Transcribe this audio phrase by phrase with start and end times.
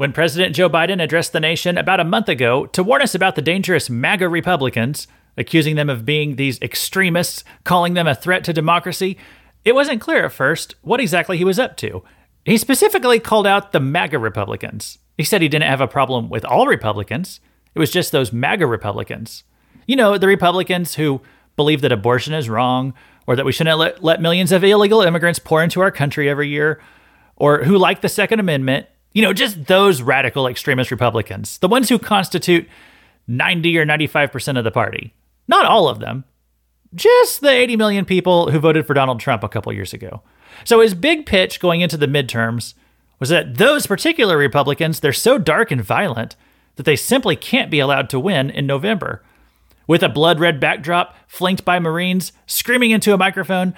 [0.00, 3.34] When President Joe Biden addressed the nation about a month ago to warn us about
[3.34, 8.54] the dangerous MAGA Republicans, accusing them of being these extremists, calling them a threat to
[8.54, 9.18] democracy,
[9.62, 12.02] it wasn't clear at first what exactly he was up to.
[12.46, 14.96] He specifically called out the MAGA Republicans.
[15.18, 17.38] He said he didn't have a problem with all Republicans,
[17.74, 19.44] it was just those MAGA Republicans.
[19.86, 21.20] You know, the Republicans who
[21.56, 22.94] believe that abortion is wrong,
[23.26, 26.48] or that we shouldn't let, let millions of illegal immigrants pour into our country every
[26.48, 26.80] year,
[27.36, 28.86] or who like the Second Amendment.
[29.12, 32.68] You know, just those radical extremist Republicans, the ones who constitute
[33.26, 35.14] 90 or 95% of the party.
[35.48, 36.24] Not all of them,
[36.94, 40.22] just the 80 million people who voted for Donald Trump a couple years ago.
[40.64, 42.74] So his big pitch going into the midterms
[43.18, 46.36] was that those particular Republicans, they're so dark and violent
[46.76, 49.22] that they simply can't be allowed to win in November.
[49.86, 53.74] With a blood red backdrop flanked by Marines screaming into a microphone,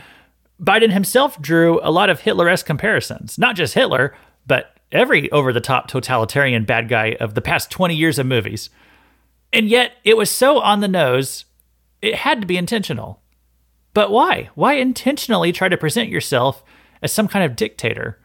[0.60, 3.38] Biden himself drew a lot of Hitler esque comparisons.
[3.38, 4.14] Not just Hitler,
[4.46, 8.70] but every over the top totalitarian bad guy of the past 20 years of movies.
[9.52, 11.44] And yet, it was so on the nose,
[12.00, 13.20] it had to be intentional.
[13.94, 14.50] But why?
[14.54, 16.64] Why intentionally try to present yourself
[17.02, 18.18] as some kind of dictator?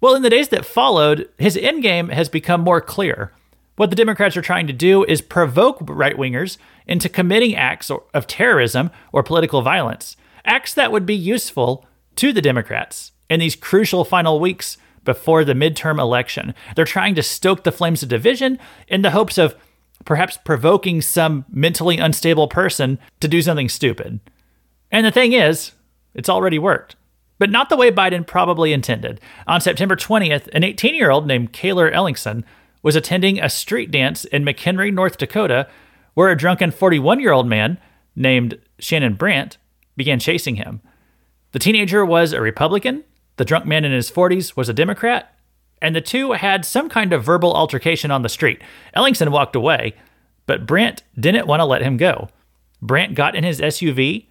[0.00, 3.32] Well, in the days that followed, his endgame has become more clear.
[3.76, 8.26] What the Democrats are trying to do is provoke right wingers into committing acts of
[8.26, 14.04] terrorism or political violence, acts that would be useful to the Democrats in these crucial
[14.04, 16.54] final weeks before the midterm election.
[16.76, 19.56] They're trying to stoke the flames of division in the hopes of
[20.04, 24.20] perhaps provoking some mentally unstable person to do something stupid.
[24.90, 25.72] And the thing is,
[26.12, 26.94] it's already worked.
[27.38, 29.18] But not the way Biden probably intended.
[29.46, 32.44] On September 20th, an 18 year old named Cayler Ellingson
[32.82, 35.68] was attending a street dance in McHenry, North Dakota,
[36.12, 37.78] where a drunken 41 year old man
[38.14, 39.56] named Shannon Brandt
[39.96, 40.82] began chasing him.
[41.52, 43.04] The teenager was a Republican,
[43.38, 45.34] the drunk man in his 40s was a Democrat,
[45.80, 48.60] and the two had some kind of verbal altercation on the street.
[48.96, 49.94] Ellingson walked away,
[50.46, 52.28] but Brandt didn't want to let him go.
[52.82, 54.26] Brandt got in his SUV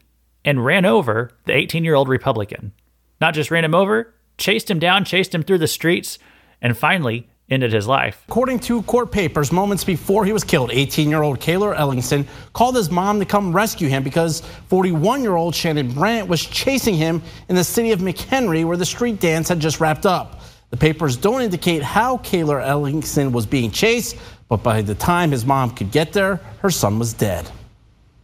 [0.45, 2.73] and ran over the 18 year old Republican.
[3.19, 6.19] Not just ran him over, chased him down, chased him through the streets,
[6.61, 8.23] and finally ended his life.
[8.27, 12.75] According to court papers, moments before he was killed, 18 year old Cayler Ellingson called
[12.75, 17.21] his mom to come rescue him because 41 year old Shannon Brandt was chasing him
[17.49, 20.41] in the city of McHenry where the street dance had just wrapped up.
[20.69, 24.17] The papers don't indicate how Cayler Ellingson was being chased,
[24.49, 27.49] but by the time his mom could get there, her son was dead.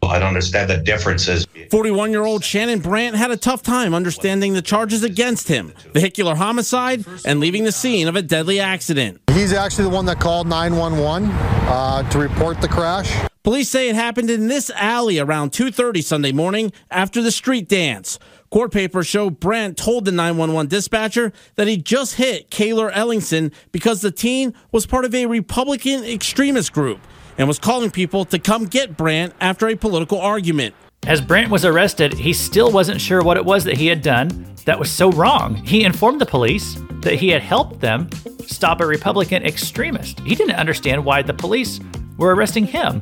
[0.06, 1.47] I don't understand the differences.
[1.72, 6.36] 41 year old Shannon Brandt had a tough time understanding the charges against him vehicular
[6.36, 9.22] homicide and leaving the scene of a deadly accident.
[9.31, 13.12] He's actually the one that called 911 uh, to report the crash.
[13.44, 18.18] Police say it happened in this alley around 2:30 Sunday morning after the street dance.
[18.50, 24.02] Court papers show Brandt told the 911 dispatcher that he just hit Cayler Ellingson because
[24.02, 27.00] the teen was part of a Republican extremist group
[27.38, 30.76] and was calling people to come get Brandt after a political argument.
[31.06, 34.56] As Brandt was arrested, he still wasn't sure what it was that he had done
[34.66, 35.56] that was so wrong.
[35.56, 38.10] He informed the police that he had helped them
[38.48, 40.20] stop a Republican extremist.
[40.22, 41.80] He didn't understand why the police
[42.18, 43.02] were arresting him.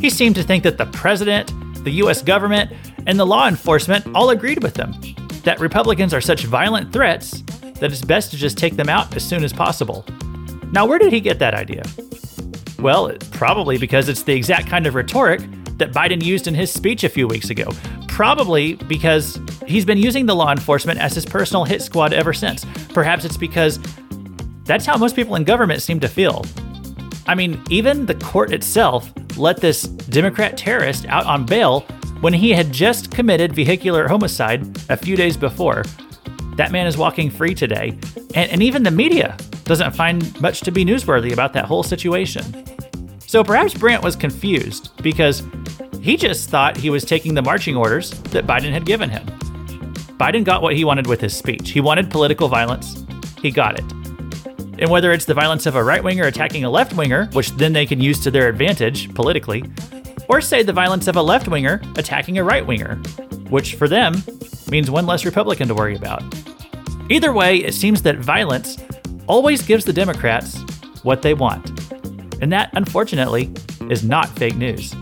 [0.00, 1.52] He seemed to think that the president,
[1.84, 2.72] the US government,
[3.06, 4.94] and the law enforcement all agreed with him
[5.44, 7.42] that Republicans are such violent threats
[7.80, 10.04] that it's best to just take them out as soon as possible.
[10.72, 11.82] Now, where did he get that idea?
[12.80, 15.40] Well, probably because it's the exact kind of rhetoric
[15.76, 17.68] that Biden used in his speech a few weeks ago.
[18.08, 22.64] Probably because he's been using the law enforcement as his personal hit squad ever since.
[22.94, 23.78] Perhaps it's because
[24.64, 26.44] that's how most people in government seem to feel.
[27.26, 31.80] I mean, even the court itself let this Democrat terrorist out on bail
[32.20, 35.84] when he had just committed vehicular homicide a few days before.
[36.56, 37.98] That man is walking free today.
[38.34, 42.44] And, and even the media doesn't find much to be newsworthy about that whole situation.
[43.30, 45.44] So perhaps Brandt was confused because
[46.02, 49.24] he just thought he was taking the marching orders that Biden had given him.
[50.18, 51.70] Biden got what he wanted with his speech.
[51.70, 53.06] He wanted political violence.
[53.40, 53.84] He got it.
[54.80, 57.72] And whether it's the violence of a right winger attacking a left winger, which then
[57.72, 59.62] they can use to their advantage politically,
[60.28, 62.96] or say the violence of a left winger attacking a right winger,
[63.48, 64.24] which for them
[64.72, 66.24] means one less Republican to worry about.
[67.08, 68.76] Either way, it seems that violence
[69.28, 70.60] always gives the Democrats
[71.04, 71.79] what they want.
[72.40, 73.52] And that, unfortunately,
[73.90, 74.94] is not fake news.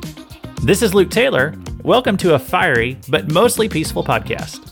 [0.62, 1.54] This is Luke Taylor.
[1.84, 4.64] Welcome to a fiery but mostly peaceful podcast.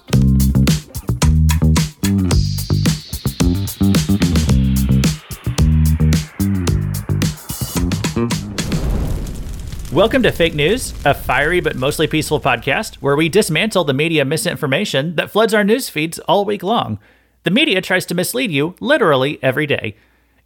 [9.93, 14.25] Welcome to Fake News, a fiery but mostly peaceful podcast where we dismantle the media
[14.25, 16.99] misinformation that floods our news feeds all week long.
[17.45, 19.95] The media tries to mislead you literally every day.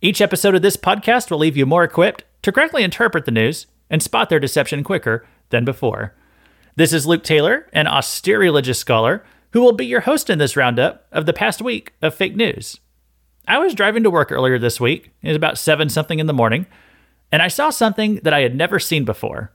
[0.03, 3.67] Each episode of this podcast will leave you more equipped to correctly interpret the news
[3.91, 6.15] and spot their deception quicker than before.
[6.75, 10.57] This is Luke Taylor, an austere religious scholar, who will be your host in this
[10.57, 12.81] roundup of the past week of fake news.
[13.47, 15.11] I was driving to work earlier this week.
[15.21, 16.65] It was about 7 something in the morning,
[17.31, 19.53] and I saw something that I had never seen before.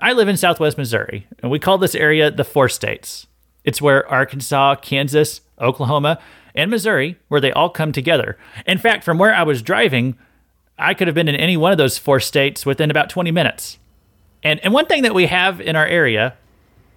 [0.00, 3.26] I live in southwest Missouri, and we call this area the Four States.
[3.62, 6.18] It's where Arkansas, Kansas, Oklahoma,
[6.54, 8.36] and Missouri, where they all come together.
[8.66, 10.16] In fact, from where I was driving,
[10.78, 13.78] I could have been in any one of those four states within about 20 minutes.
[14.42, 16.36] And, and one thing that we have in our area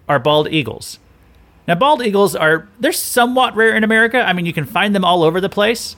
[0.08, 0.98] are bald eagles.
[1.66, 4.20] Now, bald eagles are they're somewhat rare in America.
[4.20, 5.96] I mean, you can find them all over the place,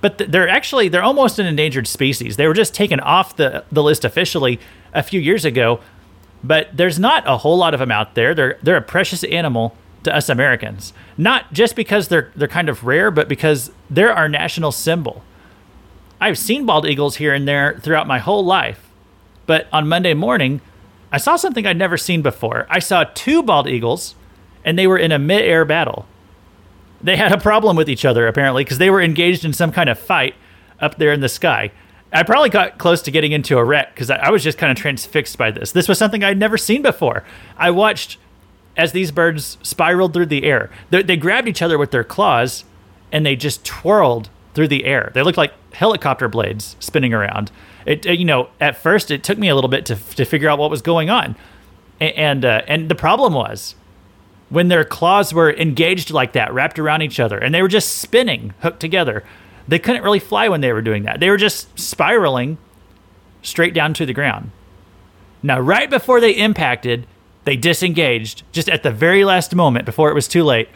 [0.00, 2.36] but they're actually they're almost an endangered species.
[2.36, 4.60] They were just taken off the the list officially
[4.92, 5.80] a few years ago,
[6.44, 8.34] but there's not a whole lot of them out there.
[8.34, 9.74] They're they're a precious animal
[10.04, 10.92] to us Americans.
[11.16, 15.22] Not just because they're they're kind of rare, but because they're our national symbol.
[16.20, 18.90] I've seen bald eagles here and there throughout my whole life,
[19.46, 20.60] but on Monday morning,
[21.12, 22.66] I saw something I'd never seen before.
[22.68, 24.14] I saw two bald eagles
[24.64, 26.06] and they were in a mid-air battle.
[27.00, 29.88] They had a problem with each other apparently because they were engaged in some kind
[29.88, 30.34] of fight
[30.80, 31.70] up there in the sky.
[32.12, 34.70] I probably got close to getting into a wreck because I, I, was just kind
[34.70, 35.72] of transfixed by this.
[35.72, 37.24] This was something I'd never seen before.
[37.56, 38.18] I watched
[38.78, 40.70] as these birds spiraled through the air.
[40.90, 42.64] They, they grabbed each other with their claws
[43.12, 45.10] and they just twirled through the air.
[45.14, 47.50] They looked like helicopter blades spinning around.
[47.84, 50.58] It, you know, at first it took me a little bit to, to figure out
[50.58, 51.36] what was going on,
[52.00, 53.74] and and, uh, and the problem was
[54.50, 57.96] when their claws were engaged like that, wrapped around each other, and they were just
[57.96, 59.24] spinning, hooked together.
[59.66, 61.20] They couldn't really fly when they were doing that.
[61.20, 62.56] They were just spiraling
[63.42, 64.50] straight down to the ground.
[65.42, 67.06] Now, right before they impacted,
[67.48, 70.68] they disengaged just at the very last moment before it was too late.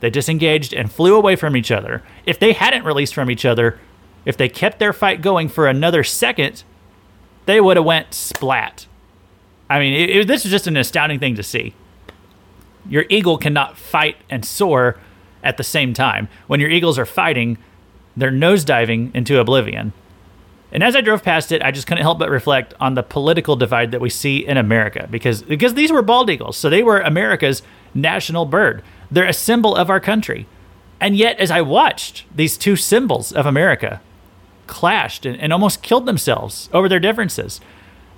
[0.00, 2.02] They disengaged and flew away from each other.
[2.26, 3.80] If they hadn't released from each other,
[4.26, 6.64] if they kept their fight going for another second,
[7.46, 8.86] they would have went splat.
[9.70, 11.72] I mean, it, it, this is just an astounding thing to see.
[12.86, 14.98] Your eagle cannot fight and soar
[15.42, 16.28] at the same time.
[16.46, 17.56] When your eagles are fighting,
[18.18, 19.94] they're nosediving into oblivion.
[20.72, 23.56] And as I drove past it, I just couldn't help but reflect on the political
[23.56, 27.00] divide that we see in America because because these were bald eagles, so they were
[27.00, 27.62] America's
[27.94, 28.82] national bird.
[29.10, 30.46] They're a symbol of our country.
[30.98, 34.00] And yet, as I watched these two symbols of America
[34.66, 37.60] clashed and, and almost killed themselves over their differences,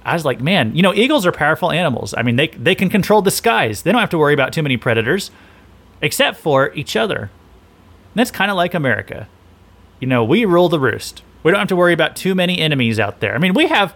[0.04, 2.14] I was like, man, you know, eagles are powerful animals.
[2.16, 3.82] I mean, they, they can control the skies.
[3.82, 5.30] They don't have to worry about too many predators,
[6.02, 7.18] except for each other.
[7.22, 7.30] And
[8.14, 9.28] that's kind of like America.
[9.98, 11.22] You know, we rule the roost.
[11.44, 13.34] We don't have to worry about too many enemies out there.
[13.34, 13.94] I mean, we have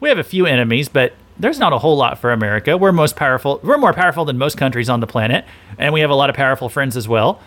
[0.00, 2.76] we have a few enemies, but there's not a whole lot for America.
[2.76, 3.60] We're most powerful.
[3.62, 5.46] We're more powerful than most countries on the planet,
[5.78, 7.40] and we have a lot of powerful friends as well.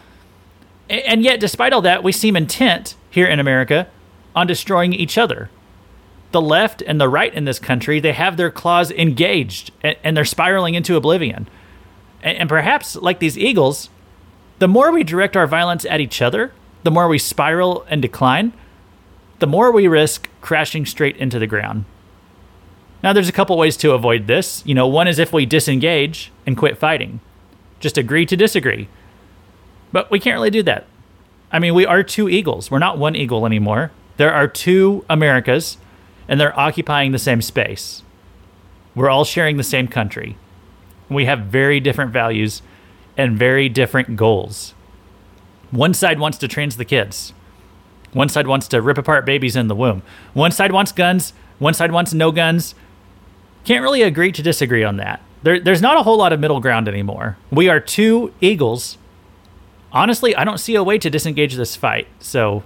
[0.89, 3.87] And yet, despite all that, we seem intent here in America
[4.35, 5.49] on destroying each other
[6.31, 10.25] the left and the right in this country, they have their claws engaged and, they're
[10.25, 11.47] spiraling into oblivion.
[12.21, 13.89] And, perhaps, like these eagles,
[14.59, 16.51] the more we direct our violence at each other,
[16.83, 18.53] the more we spiral and decline,
[19.39, 21.85] the more we risk crashing straight into the ground.
[23.03, 24.63] Now, there's a couple ways to avoid this.
[24.65, 27.19] You know, one is if we disengage and quit fighting,
[27.79, 28.89] just agree to disagree.
[29.91, 30.87] But we can't really do that.
[31.51, 32.69] I mean, we are two eagles.
[32.71, 33.91] We're not one eagle anymore.
[34.17, 35.77] There are two Americas
[36.27, 38.03] and they're occupying the same space.
[38.95, 40.37] We're all sharing the same country.
[41.07, 42.61] We have very different values
[43.15, 44.73] and very different goals.
[45.71, 47.33] One side wants to trans the kids.
[48.17, 50.01] One side wants to rip apart babies in the womb.
[50.33, 51.33] One side wants guns.
[51.59, 52.73] One side wants no guns.
[53.63, 55.21] Can't really agree to disagree on that.
[55.43, 57.37] There, there's not a whole lot of middle ground anymore.
[57.51, 58.97] We are two eagles.
[59.91, 62.07] Honestly, I don't see a way to disengage this fight.
[62.19, 62.63] So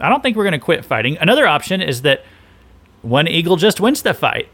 [0.00, 1.16] I don't think we're going to quit fighting.
[1.16, 2.22] Another option is that
[3.00, 4.50] one eagle just wins the fight.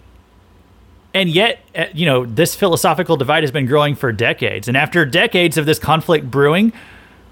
[1.13, 4.69] And yet, uh, you know, this philosophical divide has been growing for decades.
[4.69, 6.73] And after decades of this conflict brewing,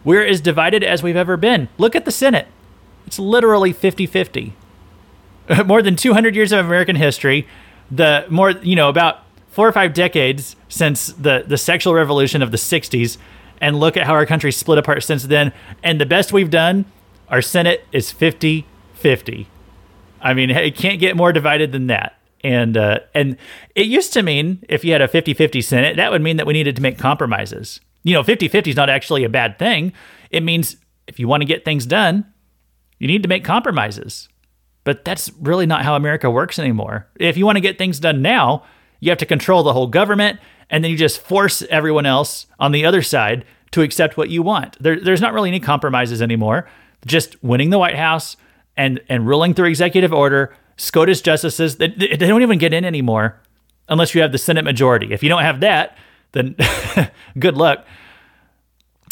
[0.04, 1.68] we're as divided as we've ever been.
[1.78, 2.48] Look at the Senate.
[3.06, 4.54] It's literally 50 50.
[5.66, 7.46] more than 200 years of American history,
[7.90, 12.50] the more, you know, about four or five decades since the, the sexual revolution of
[12.50, 13.18] the 60s,
[13.60, 15.52] and look at how our country split apart since then.
[15.82, 16.84] And the best we've done,
[17.28, 19.48] our Senate is 50 50.
[20.20, 22.18] I mean, it can't get more divided than that.
[22.42, 23.36] And uh, and
[23.74, 26.54] it used to mean if you had a 50-50 Senate, that would mean that we
[26.54, 27.80] needed to make compromises.
[28.02, 29.92] You know, 50-50 is not actually a bad thing.
[30.30, 30.76] It means
[31.06, 32.24] if you want to get things done,
[32.98, 34.28] you need to make compromises.
[34.84, 37.06] But that's really not how America works anymore.
[37.18, 38.64] If you want to get things done now,
[39.00, 40.40] you have to control the whole government
[40.70, 44.42] and then you just force everyone else on the other side to accept what you
[44.42, 44.76] want.
[44.82, 46.68] There, there's not really any compromises anymore.
[47.06, 48.36] Just winning the White House,
[48.80, 50.54] and and ruling through executive order.
[50.78, 53.38] SCOTUS justices they, they don't even get in anymore
[53.90, 55.12] unless you have the Senate majority.
[55.12, 55.98] If you don't have that,
[56.32, 56.56] then
[57.38, 57.84] good luck.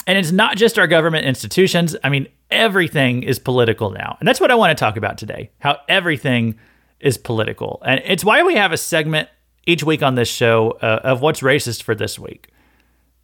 [0.07, 1.95] And it's not just our government institutions.
[2.03, 4.17] I mean, everything is political now.
[4.21, 6.59] And that's what I want to talk about today how everything
[7.01, 7.83] is political.
[7.85, 9.29] And it's why we have a segment
[9.67, 12.49] each week on this show uh, of what's racist for this week.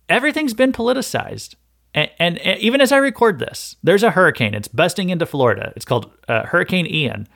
[0.09, 1.55] Everything's been politicized.
[1.95, 4.53] And, and, and, even as I record this, there's a hurricane.
[4.53, 5.73] It's busting into Florida.
[5.77, 7.27] It's called uh, Hurricane Ian.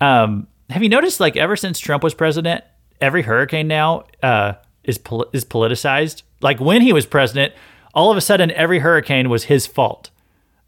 [0.00, 2.64] Um, have you noticed, like, ever since Trump was president,
[3.00, 4.54] every hurricane now uh,
[4.88, 6.22] is pol- is politicized?
[6.40, 7.52] Like when he was president,
[7.94, 10.10] all of a sudden every hurricane was his fault.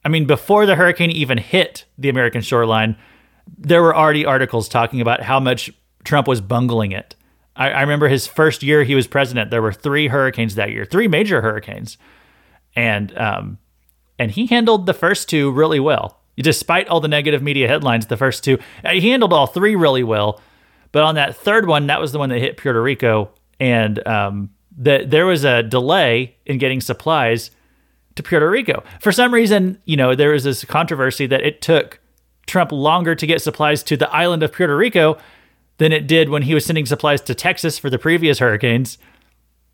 [0.05, 2.97] I mean, before the hurricane even hit the American shoreline,
[3.59, 5.71] there were already articles talking about how much
[6.05, 7.17] Trump was bungling it.
[7.57, 9.51] I, I remember his first year he was president.
[9.51, 11.99] There were three hurricanes that year, three major hurricanes,
[12.77, 13.59] and um,
[14.19, 16.19] and he handled the first two really well.
[16.37, 20.41] Despite all the negative media headlines, the first two he handled all three really well.
[20.93, 23.31] But on that third one, that was the one that hit Puerto Rico,
[23.61, 27.51] and um, the, there was a delay in getting supplies
[28.17, 28.83] to Puerto Rico.
[29.01, 32.01] For some reason, you know, there was this controversy that it took
[32.47, 35.19] Trump longer to get supplies to the island of Puerto Rico
[35.79, 38.99] than it did when he was sending supplies to Texas for the previous hurricanes.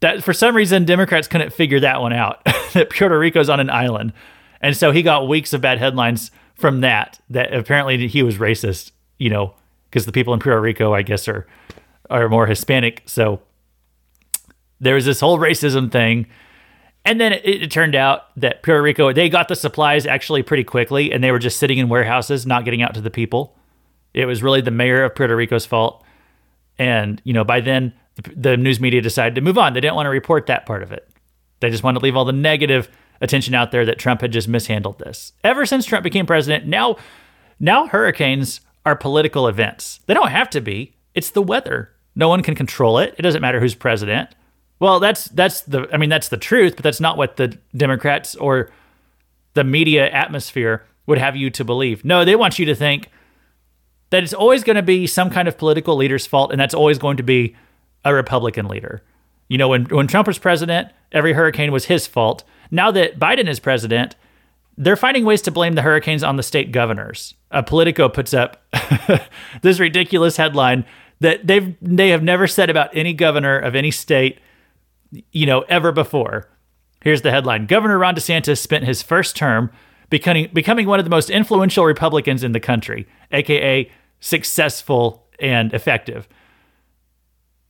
[0.00, 3.70] That for some reason Democrats couldn't figure that one out that Puerto Rico's on an
[3.70, 4.12] island.
[4.60, 8.90] And so he got weeks of bad headlines from that that apparently he was racist,
[9.18, 9.54] you know,
[9.88, 11.46] because the people in Puerto Rico I guess are
[12.10, 13.02] are more Hispanic.
[13.06, 13.40] So
[14.80, 16.26] there was this whole racism thing.
[17.04, 20.64] And then it, it, turned out that Puerto Rico, they got the supplies actually pretty
[20.64, 23.56] quickly and they were just sitting in warehouses, not getting out to the people.
[24.12, 26.02] It was really the mayor of Puerto Rico's fault.
[26.78, 29.72] And, you know, by then the, the news media decided to move on.
[29.72, 31.08] They didn't want to report that part of it.
[31.60, 32.90] They just wanted to leave all the negative
[33.20, 35.32] attention out there that Trump had just mishandled this.
[35.44, 36.96] Ever since Trump became president, now
[37.58, 40.00] now hurricanes are political events.
[40.06, 40.94] They don't have to be.
[41.14, 41.92] It's the weather.
[42.14, 43.14] No one can control it.
[43.18, 44.34] It doesn't matter who's president.
[44.78, 48.34] Well, that's that's the I mean that's the truth, but that's not what the Democrats
[48.34, 48.70] or
[49.54, 52.04] the media atmosphere would have you to believe.
[52.04, 53.10] No, they want you to think
[54.10, 56.98] that it's always going to be some kind of political leader's fault and that's always
[56.98, 57.56] going to be
[58.04, 59.02] a Republican leader.
[59.48, 62.44] You know, when when Trump was president, every hurricane was his fault.
[62.70, 64.14] Now that Biden is president,
[64.76, 67.34] they're finding ways to blame the hurricanes on the state governors.
[67.50, 68.62] A Politico puts up
[69.62, 70.84] this ridiculous headline
[71.20, 74.38] that they've they have never said about any governor of any state
[75.10, 76.48] you know, ever before.
[77.02, 79.70] Here's the headline Governor Ron DeSantis spent his first term
[80.10, 86.28] becoming, becoming one of the most influential Republicans in the country, aka successful and effective.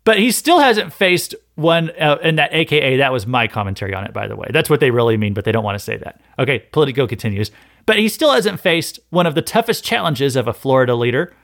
[0.04, 4.04] But he still hasn't faced one, uh, and that AKA, that was my commentary on
[4.04, 4.46] it, by the way.
[4.52, 6.20] That's what they really mean, but they don't want to say that.
[6.38, 7.50] Okay, Politico continues.
[7.86, 11.34] But he still hasn't faced one of the toughest challenges of a Florida leader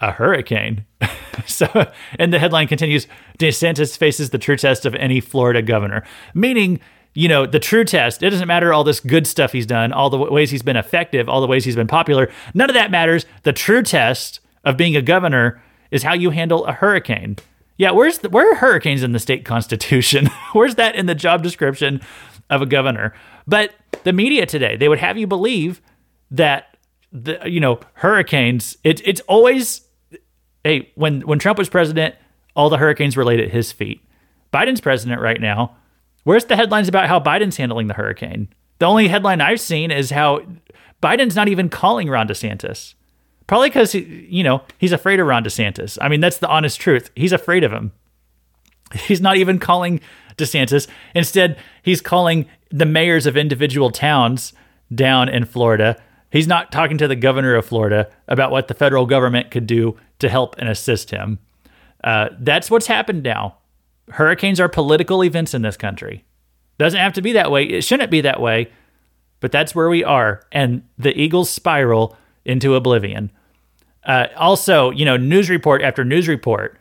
[0.00, 0.84] a hurricane.
[1.46, 3.06] so, and the headline continues
[3.38, 6.04] DeSantis faces the true test of any Florida governor,
[6.34, 6.80] meaning,
[7.14, 8.22] you know, the true test.
[8.22, 11.28] It doesn't matter all this good stuff he's done, all the ways he's been effective,
[11.28, 12.30] all the ways he's been popular.
[12.54, 13.26] None of that matters.
[13.42, 17.36] The true test of being a governor is how you handle a hurricane.
[17.76, 20.26] Yeah, where's the, where are hurricanes in the state constitution?
[20.52, 22.00] where's that in the job description
[22.48, 23.14] of a governor?
[23.46, 25.80] But the media today, they would have you believe
[26.30, 26.76] that
[27.12, 28.76] the you know hurricanes.
[28.84, 29.82] It, it's always
[30.64, 32.14] hey, when when Trump was president,
[32.54, 34.04] all the hurricanes were laid at his feet.
[34.52, 35.76] Biden's president right now.
[36.24, 38.48] Where's the headlines about how Biden's handling the hurricane?
[38.78, 40.40] The only headline I've seen is how
[41.02, 42.94] Biden's not even calling Ron DeSantis.
[43.46, 45.98] Probably because you know he's afraid of Ron DeSantis.
[46.00, 47.10] I mean, that's the honest truth.
[47.16, 47.92] He's afraid of him.
[48.92, 50.00] He's not even calling
[50.36, 50.88] DeSantis.
[51.14, 54.52] Instead, he's calling the mayors of individual towns
[54.92, 59.06] down in Florida He's not talking to the governor of Florida about what the federal
[59.06, 61.38] government could do to help and assist him.
[62.02, 63.56] Uh, that's what's happened now.
[64.10, 66.24] Hurricanes are political events in this country.
[66.78, 67.64] Doesn't have to be that way.
[67.64, 68.70] It shouldn't be that way,
[69.40, 70.42] but that's where we are.
[70.50, 73.30] And the Eagles spiral into oblivion.
[74.04, 76.78] Uh, also, you know, news report after news report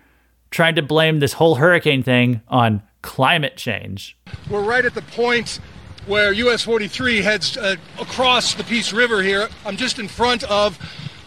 [0.51, 4.17] trying to blame this whole hurricane thing on climate change.
[4.49, 5.59] We're right at the point
[6.09, 9.47] where US 43 heads uh, across the Peace River here.
[9.63, 10.79] I'm just in front of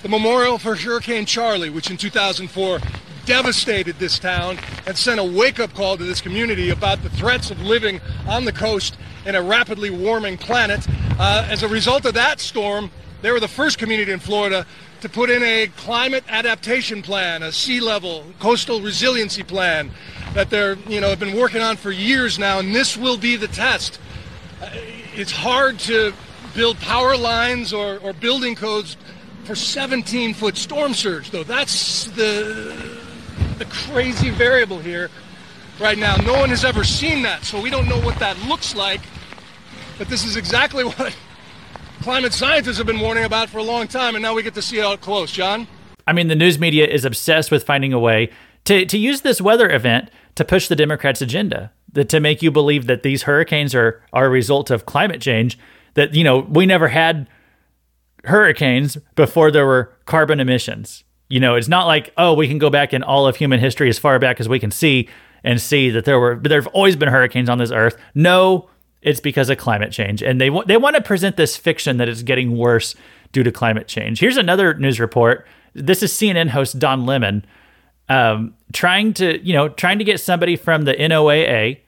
[0.03, 2.81] the memorial for Hurricane Charley, which in 2004
[3.25, 7.53] devastated this town and sent a wake up call to this community about the threats
[7.53, 10.85] of living on the coast in a rapidly warming planet.
[11.17, 14.67] Uh, as a result of that storm, they were the first community in Florida
[15.01, 19.93] to put in a climate adaptation plan, a sea level coastal resiliency plan
[20.35, 23.37] that they're, you know, have been working on for years now, and this will be
[23.37, 24.01] the test
[25.15, 26.13] it's hard to
[26.55, 28.97] build power lines or, or building codes
[29.45, 31.45] for 17 foot storm surge, though.
[31.45, 32.99] That's the,
[33.59, 35.11] the crazy variable here
[35.81, 36.17] right now.
[36.17, 39.01] No one has ever seen that, so we don't know what that looks like.
[39.99, 41.17] But this is exactly what
[42.03, 44.63] climate scientists have been warning about for a long time, and now we get to
[44.63, 45.33] see it up close.
[45.33, 45.67] John?
[46.07, 48.31] I mean, the news media is obsessed with finding a way
[48.65, 52.51] to, to use this weather event to push the Democrats' agenda, that, to make you
[52.51, 55.59] believe that these hurricanes are, are a result of climate change,
[55.95, 57.29] that, you know, we never had
[58.25, 61.05] hurricanes before there were carbon emissions.
[61.29, 63.89] You know, it's not like, oh, we can go back in all of human history
[63.89, 65.09] as far back as we can see
[65.45, 67.97] and see that there were there have always been hurricanes on this earth.
[68.15, 68.69] No,
[69.01, 72.23] it's because of climate change, and they they want to present this fiction that it's
[72.23, 72.95] getting worse
[73.33, 74.21] due to climate change.
[74.21, 75.47] Here's another news report.
[75.75, 77.45] This is CNN host Don Lemon
[78.09, 81.79] um, trying to you know trying to get somebody from the NOAA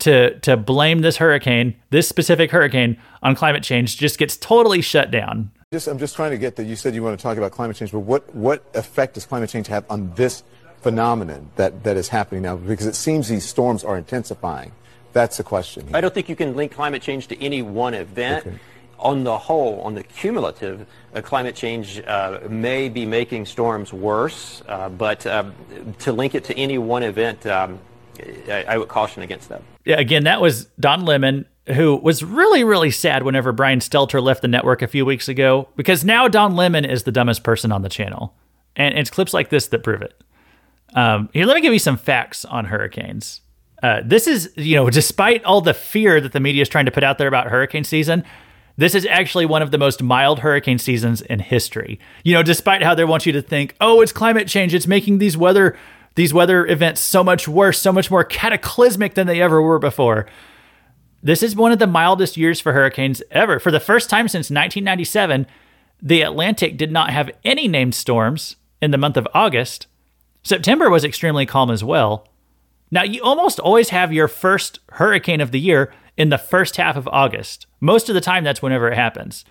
[0.00, 3.96] to to blame this hurricane, this specific hurricane, on climate change.
[3.96, 5.50] Just gets totally shut down.
[5.72, 6.64] Just, I'm just trying to get that.
[6.64, 9.50] You said you want to talk about climate change, but what what effect does climate
[9.50, 10.42] change have on this
[10.80, 12.56] phenomenon that, that is happening now?
[12.56, 14.72] Because it seems these storms are intensifying.
[15.12, 15.88] That's the question.
[15.88, 15.96] Here.
[15.96, 18.46] I don't think you can link climate change to any one event.
[18.46, 18.58] Okay.
[18.98, 24.62] On the whole, on the cumulative, uh, climate change uh, may be making storms worse,
[24.66, 25.54] uh, but um,
[26.00, 27.78] to link it to any one event, um,
[28.48, 29.62] I, I, would caution against that.
[29.84, 34.42] Yeah, again, that was Don Lemon, who was really, really sad whenever Brian Stelter left
[34.42, 37.82] the network a few weeks ago, because now Don Lemon is the dumbest person on
[37.82, 38.34] the channel.
[38.74, 40.20] And it's clips like this that prove it.
[40.94, 43.42] Um, here, let me give you some facts on hurricanes.
[43.82, 46.90] Uh, this is, you know, despite all the fear that the media is trying to
[46.90, 48.24] put out there about hurricane season,
[48.78, 51.98] this is actually one of the most mild hurricane seasons in history.
[52.24, 55.18] You know, despite how they want you to think, oh, it's climate change, it's making
[55.18, 55.76] these weather
[56.14, 60.26] these weather events so much worse, so much more cataclysmic than they ever were before.
[61.22, 63.60] This is one of the mildest years for hurricanes ever.
[63.60, 65.46] For the first time since 1997,
[66.02, 69.86] the Atlantic did not have any named storms in the month of August,
[70.42, 72.26] September was extremely calm as well.
[72.90, 76.96] Now, you almost always have your first hurricane of the year in the first half
[76.96, 77.66] of August.
[77.80, 79.44] Most of the time, that's whenever it happens.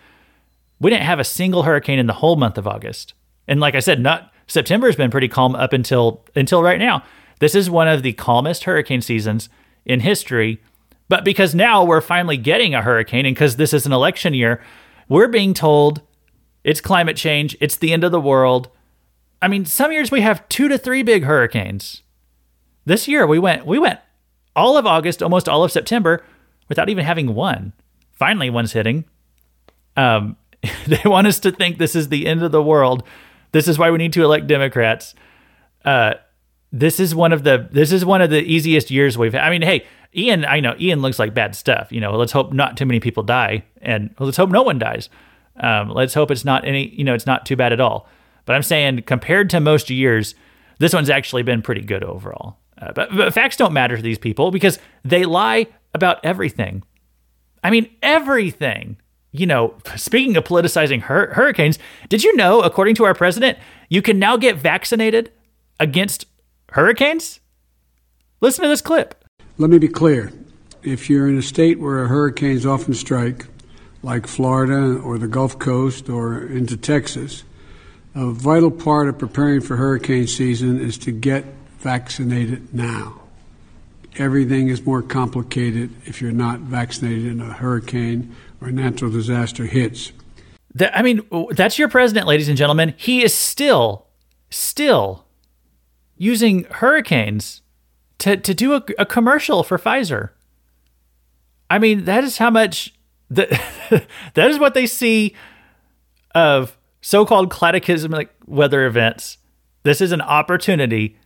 [0.80, 3.14] We didn't have a single hurricane in the whole month of August.
[3.48, 7.04] And like I said, not September has been pretty calm up until until right now.
[7.40, 9.50] This is one of the calmest hurricane seasons
[9.86, 10.62] in history.
[11.10, 14.62] But because now we're finally getting a hurricane and because this is an election year,
[15.08, 16.02] we're being told
[16.66, 18.70] it's climate change, it's the end of the world,
[19.42, 22.02] I mean, some years we have two to three big hurricanes.
[22.86, 24.02] This year we went we went
[24.54, 26.26] all of August, almost all of September,
[26.70, 27.74] without even having one.
[28.14, 29.06] Finally, one's hitting.
[29.96, 30.38] Um,
[30.88, 33.04] they want us to think this is the end of the world.
[33.52, 35.16] This is why we need to elect Democrats.
[35.86, 36.16] Uh,
[36.72, 39.44] this is one of the this is one of the easiest years we've had.
[39.44, 41.92] I mean, hey, Ian, I know Ian looks like bad stuff.
[41.92, 45.10] You know, let's hope not too many people die, and let's hope no one dies.
[45.60, 46.90] Um, let's hope it's not any.
[46.90, 48.08] You know, it's not too bad at all.
[48.46, 50.36] But I'm saying compared to most years,
[50.80, 52.58] this one's actually been pretty good overall.
[52.80, 56.84] Uh, but, but facts don't matter to these people because they lie about everything.
[57.64, 58.98] I mean, everything.
[59.32, 63.58] You know, speaking of politicizing hur- hurricanes, did you know, according to our president,
[63.90, 65.32] you can now get vaccinated
[65.80, 66.26] against
[66.72, 67.40] hurricanes?
[68.40, 69.26] Listen to this clip.
[69.58, 70.32] Let me be clear.
[70.84, 73.48] If you're in a state where hurricanes often strike,
[74.04, 77.44] like Florida or the Gulf Coast or into Texas,
[78.16, 81.44] a vital part of preparing for hurricane season is to get
[81.80, 83.22] vaccinated now.
[84.18, 89.66] Everything is more complicated if you're not vaccinated in a hurricane or a natural disaster
[89.66, 90.12] hits.
[90.80, 92.94] I mean, that's your president, ladies and gentlemen.
[92.98, 94.08] He is still,
[94.50, 95.26] still
[96.18, 97.62] using hurricanes
[98.20, 100.30] to, to do a, a commercial for Pfizer.
[101.70, 102.94] I mean, that is how much
[103.30, 103.46] the,
[104.34, 105.36] that is what they see
[106.34, 109.38] of so-called cataclysmic weather events,
[109.84, 111.18] this is an opportunity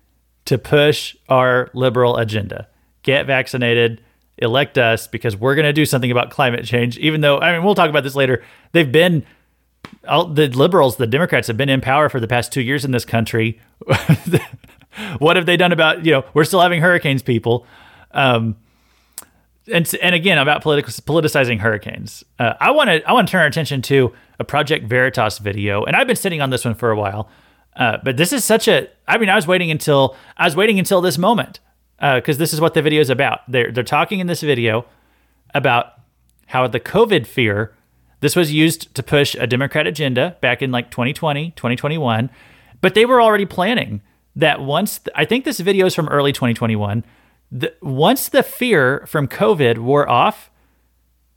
[0.45, 2.67] to push our liberal agenda.
[3.03, 4.01] Get vaccinated,
[4.37, 6.97] elect us because we're going to do something about climate change.
[6.97, 8.43] Even though, I mean, we'll talk about this later.
[8.71, 9.25] They've been
[10.07, 12.91] all, the liberals, the Democrats have been in power for the past two years in
[12.91, 13.59] this country.
[15.19, 17.65] what have they done about you know we're still having hurricanes, people?
[18.11, 18.57] Um,
[19.71, 22.23] and and again about political politicizing hurricanes.
[22.39, 25.83] Uh, I want to I want to turn our attention to a Project Veritas video,
[25.83, 27.29] and I've been sitting on this one for a while.
[27.75, 30.79] Uh, but this is such a I mean I was waiting until I was waiting
[30.79, 31.59] until this moment
[32.01, 33.39] because uh, this is what the video is about.
[33.47, 34.85] They're they're talking in this video
[35.53, 35.93] about
[36.47, 37.73] how the COVID fear
[38.21, 42.29] this was used to push a Democrat agenda back in like 2020, 2021,
[42.79, 44.01] but they were already planning
[44.35, 47.03] that once I think this video is from early 2021
[47.51, 50.49] the, once the fear from COVID wore off,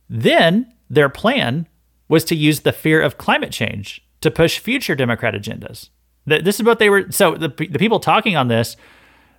[0.08, 1.66] then their plan
[2.08, 5.90] was to use the fear of climate change to push future Democrat agendas.
[6.26, 7.10] This is what they were.
[7.10, 8.76] So the, the people talking on this,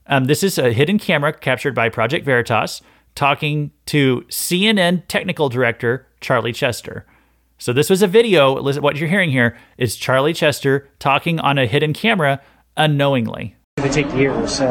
[0.07, 2.81] um, this is a hidden camera captured by Project Veritas
[3.15, 7.05] talking to CNN technical director Charlie Chester.
[7.57, 8.61] So this was a video.
[8.61, 12.41] What you're hearing here is Charlie Chester talking on a hidden camera
[12.75, 13.55] unknowingly.
[13.77, 14.67] They take years, so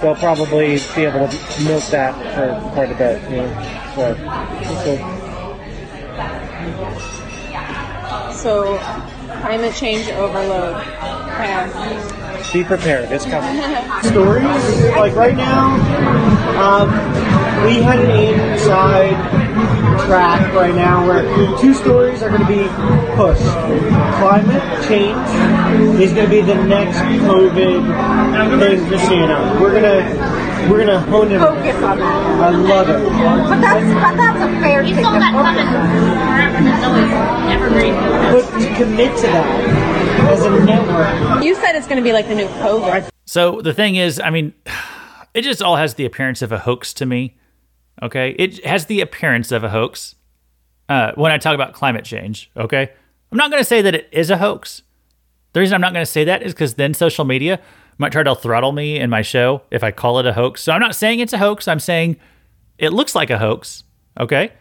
[0.00, 3.22] they'll probably be able to milk that for quite a bit.
[3.30, 3.52] You know,
[8.32, 10.76] so, so climate change overload.
[10.76, 12.52] Okay.
[12.52, 13.12] Be prepared.
[13.12, 13.62] It's coming.
[14.02, 14.44] Stories
[14.96, 15.74] like right now,
[16.58, 16.88] um,
[17.66, 19.14] we had an inside
[20.06, 21.22] track right now where
[21.60, 22.66] two stories are going to be
[23.16, 23.42] pushed.
[24.18, 29.60] Climate change is going to be the next COVID thing for CNN.
[29.60, 31.40] We're going to we're gonna hone in.
[31.40, 32.40] Focus on that.
[32.40, 33.02] I love it.
[33.48, 35.02] But that's but that's a fair thing.
[38.32, 39.88] But to commit to that
[40.30, 41.44] as a network.
[41.44, 43.08] You said it's gonna be like the new COVID.
[43.24, 44.54] So the thing is, I mean,
[45.34, 47.36] it just all has the appearance of a hoax to me.
[48.02, 50.14] Okay, it has the appearance of a hoax.
[50.88, 52.90] Uh, when I talk about climate change, okay,
[53.30, 54.82] I'm not going to say that it is a hoax.
[55.52, 57.60] The reason I'm not going to say that is because then social media
[57.98, 60.62] might try to throttle me in my show if I call it a hoax.
[60.62, 61.68] So I'm not saying it's a hoax.
[61.68, 62.16] I'm saying
[62.78, 63.84] it looks like a hoax.
[64.18, 64.52] Okay,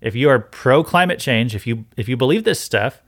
[0.00, 3.02] if you are pro climate change, if you if you believe this stuff,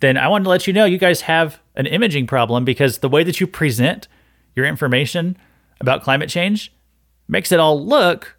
[0.00, 3.08] then I wanted to let you know you guys have an imaging problem because the
[3.08, 4.08] way that you present
[4.54, 5.36] your information
[5.80, 6.72] about climate change
[7.28, 8.36] makes it all look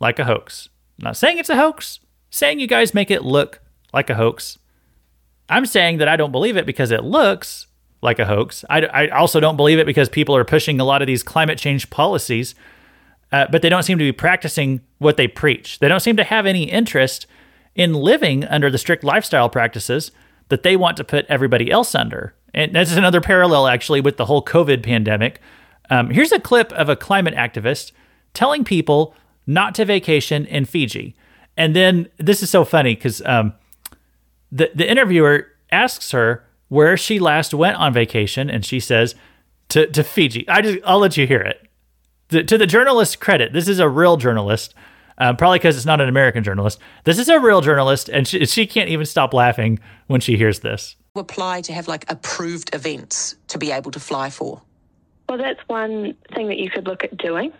[0.00, 0.68] like a hoax.
[0.98, 2.00] I'm not saying it's a hoax,
[2.30, 3.60] saying you guys make it look
[3.92, 4.58] like a hoax.
[5.48, 7.66] I'm saying that I don't believe it because it looks
[8.04, 8.64] like a hoax.
[8.68, 11.58] I, I also don't believe it because people are pushing a lot of these climate
[11.58, 12.54] change policies,
[13.32, 15.78] uh, but they don't seem to be practicing what they preach.
[15.78, 17.26] They don't seem to have any interest
[17.74, 20.12] in living under the strict lifestyle practices
[20.50, 22.34] that they want to put everybody else under.
[22.52, 25.40] And this is another parallel, actually, with the whole COVID pandemic.
[25.90, 27.92] Um, here's a clip of a climate activist
[28.34, 29.14] telling people
[29.46, 31.16] not to vacation in Fiji.
[31.56, 33.54] And then this is so funny because um,
[34.52, 39.14] the the interviewer asks her where she last went on vacation, and she says
[39.68, 40.46] to to Fiji.
[40.48, 41.68] I just I'll let you hear it.
[42.28, 44.74] The, to the journalist's credit, this is a real journalist.
[45.16, 46.80] Um, probably because it's not an American journalist.
[47.04, 50.58] This is a real journalist, and she, she can't even stop laughing when she hears
[50.58, 50.96] this.
[51.14, 54.60] Apply to have like approved events to be able to fly for.
[55.28, 57.52] Well, that's one thing that you could look at doing.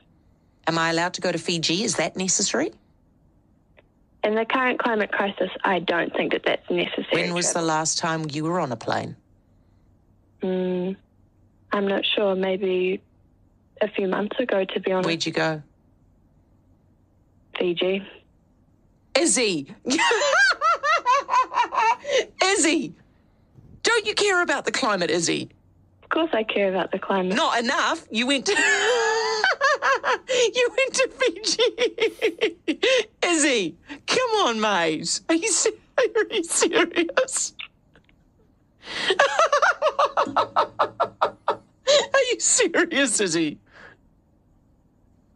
[0.66, 1.85] Am I allowed to go to Fiji?
[1.85, 2.72] Is that necessary?
[4.24, 7.24] In the current climate crisis, I don't think that that's necessary.
[7.24, 9.16] When was the last time you were on a plane?
[10.42, 10.96] Mm,
[11.72, 12.34] I'm not sure.
[12.34, 13.02] Maybe
[13.82, 15.06] a few months ago, to be honest.
[15.06, 15.62] Where'd you go?
[17.58, 18.02] Fiji.
[19.16, 19.74] Izzy!
[22.44, 22.94] Izzy!
[23.82, 25.50] Don't you care about the climate, Izzy?
[26.04, 27.34] Of course I care about the climate.
[27.34, 28.06] Not enough.
[28.10, 28.52] You went to...
[30.28, 31.62] you went to Fiji.
[33.24, 33.74] Izzy,
[34.06, 35.20] come on, mate.
[35.28, 35.50] Are you,
[35.98, 37.54] are you serious?
[41.88, 43.58] are you serious, Izzy?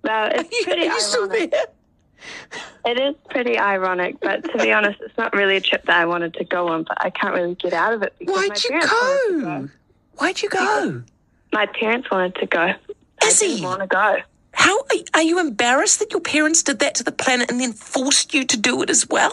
[0.05, 1.49] Well, it's pretty are you still there?
[2.85, 6.07] It is pretty ironic, but to be honest, it's not really a trip that I
[6.07, 8.93] wanted to go on, but I can't really get out of it Why'd you parents
[8.93, 9.69] wanted to go?
[10.19, 11.03] Why'd you go?
[11.53, 12.73] My parents wanted to go.
[13.25, 13.47] Izzy.
[13.47, 14.17] I didn't want to go.
[14.53, 17.73] How are, are you embarrassed that your parents did that to the planet and then
[17.73, 19.33] forced you to do it as well?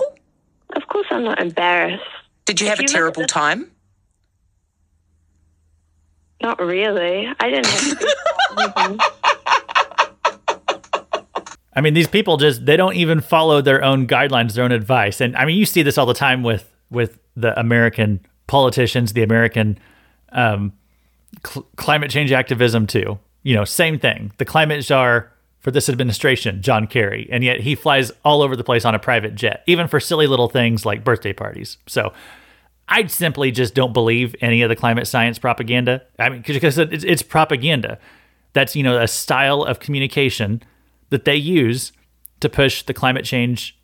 [0.75, 2.03] Of course, I'm not embarrassed.
[2.45, 3.71] Did you If have a you look terrible this- time?
[6.41, 7.27] Not really.
[7.39, 8.11] I didn't have to think
[8.71, 8.99] about anything.
[11.77, 15.19] I mean, these people just they don't even follow their own guidelines, their own advice.
[15.21, 19.23] And I mean, you see this all the time with with the American politicians, the
[19.23, 19.77] American
[20.35, 20.73] um,
[21.45, 23.17] cl- climate change activism too.
[23.43, 24.31] You know, same thing.
[24.37, 28.63] The climate czar for this administration, John Kerry, and yet he flies all over the
[28.63, 31.77] place on a private jet, even for silly little things like birthday parties.
[31.87, 32.13] So.
[32.87, 36.03] I simply just don't believe any of the climate science propaganda.
[36.19, 37.97] I mean, because it's, it's propaganda.
[38.53, 40.61] That's you know a style of communication
[41.09, 41.91] that they use
[42.41, 43.75] to push the climate change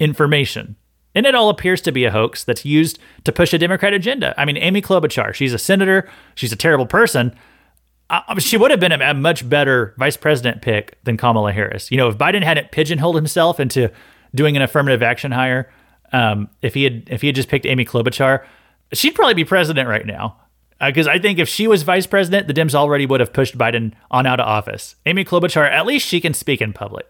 [0.00, 0.76] information.
[1.14, 4.34] And it all appears to be a hoax that's used to push a Democrat agenda.
[4.36, 7.34] I mean, Amy Klobuchar, she's a senator, she's a terrible person.
[8.10, 11.90] Uh, she would have been a, a much better vice president pick than Kamala Harris.
[11.90, 13.90] You know, if Biden hadn't pigeonholed himself into
[14.34, 15.72] doing an affirmative action hire,
[16.12, 18.44] um, if he had if he had just picked Amy Klobuchar,
[18.92, 20.36] she'd probably be president right now.
[20.80, 23.94] Because I think if she was vice president, the Dems already would have pushed Biden
[24.10, 24.96] on out of office.
[25.06, 27.06] Amy Klobuchar, at least she can speak in public.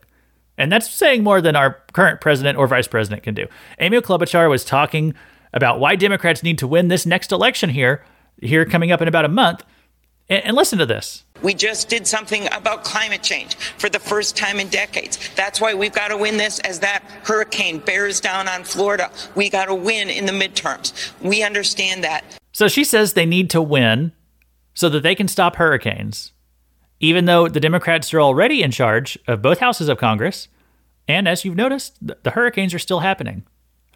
[0.57, 3.47] And that's saying more than our current president or vice president can do.
[3.79, 5.15] Amy Klobuchar was talking
[5.53, 8.05] about why Democrats need to win this next election here,
[8.41, 9.63] here coming up in about a month.
[10.29, 11.25] And, and listen to this.
[11.43, 15.19] We just did something about climate change for the first time in decades.
[15.35, 19.11] That's why we've got to win this as that hurricane bears down on Florida.
[19.35, 21.13] We got to win in the midterms.
[21.21, 22.25] We understand that.
[22.53, 24.13] So she says they need to win
[24.73, 26.33] so that they can stop hurricanes,
[27.01, 30.49] even though the Democrats are already in charge of both houses of Congress.
[31.07, 33.45] And as you've noticed, the hurricanes are still happening.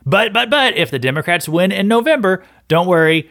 [0.04, 3.30] But, but, but, if the Democrats win in November, don't worry,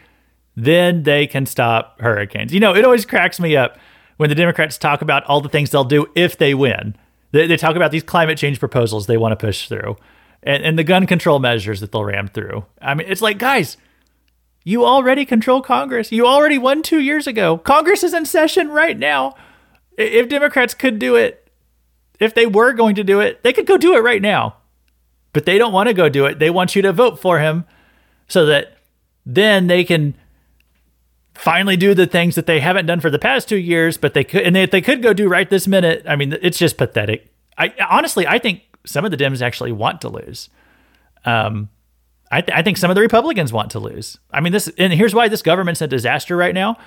[0.55, 2.53] then they can stop hurricanes.
[2.53, 3.77] You know, it always cracks me up
[4.17, 6.95] when the Democrats talk about all the things they'll do if they win.
[7.31, 9.97] They, they talk about these climate change proposals they want to push through
[10.43, 12.65] and, and the gun control measures that they'll ram through.
[12.81, 13.77] I mean, it's like, guys,
[14.63, 16.11] you already control Congress.
[16.11, 17.57] You already won two years ago.
[17.57, 19.35] Congress is in session right now.
[19.97, 21.51] If Democrats could do it,
[22.19, 24.57] if they were going to do it, they could go do it right now
[25.37, 26.39] but they don't want to go do it.
[26.39, 27.65] They want you to vote for him
[28.27, 28.77] so that
[29.23, 30.15] then they can
[31.35, 34.23] finally do the things that they haven't done for the past two years, but they
[34.23, 37.31] could, and if they could go do right this minute, I mean, it's just pathetic.
[37.55, 40.49] I honestly, I think some of the Dems actually want to lose.
[41.23, 41.69] Um,
[42.31, 44.17] I, th- I think some of the Republicans want to lose.
[44.31, 46.77] I mean, this, and here's why this government's a disaster right now.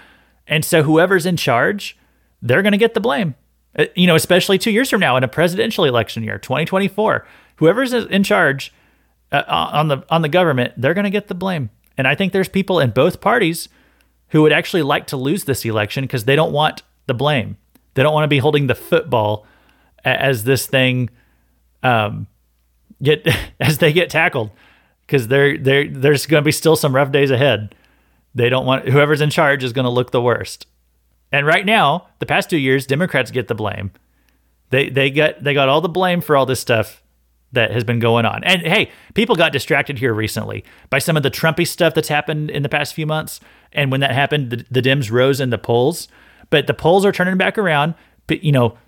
[0.49, 1.97] And so whoever's in charge,
[2.43, 3.35] they're going to get the blame.
[3.79, 7.27] Uh, you know, especially two years from now in a presidential election year, 2024
[7.61, 8.73] whoever's in charge
[9.31, 11.71] uh, on the on the government, they're going to get the blame.
[11.97, 13.69] And I think there's people in both parties
[14.29, 17.59] who would actually like to lose this election because they don't want the blame.
[17.95, 19.47] They don't want to be holding the football
[20.05, 21.11] as this thing
[21.83, 22.27] um,
[23.03, 23.29] get
[23.61, 24.51] as they get tackled
[25.07, 27.75] because they're, they're, there's going to be still some rough days ahead.
[28.35, 30.67] They don't want whoever's in charge is going to look the worst.
[31.33, 33.93] And right now, the past two years, Democrats get the blame.
[34.71, 37.03] They they got they got all the blame for all this stuff
[37.53, 38.45] that has been going on.
[38.45, 42.51] And hey, people got distracted here recently by some of the Trumpy stuff that's happened
[42.51, 43.41] in the past few months.
[43.73, 46.07] And when that happened, the, the Dems rose in the polls,
[46.51, 47.95] but the polls are turning back around.
[48.27, 48.79] But you know,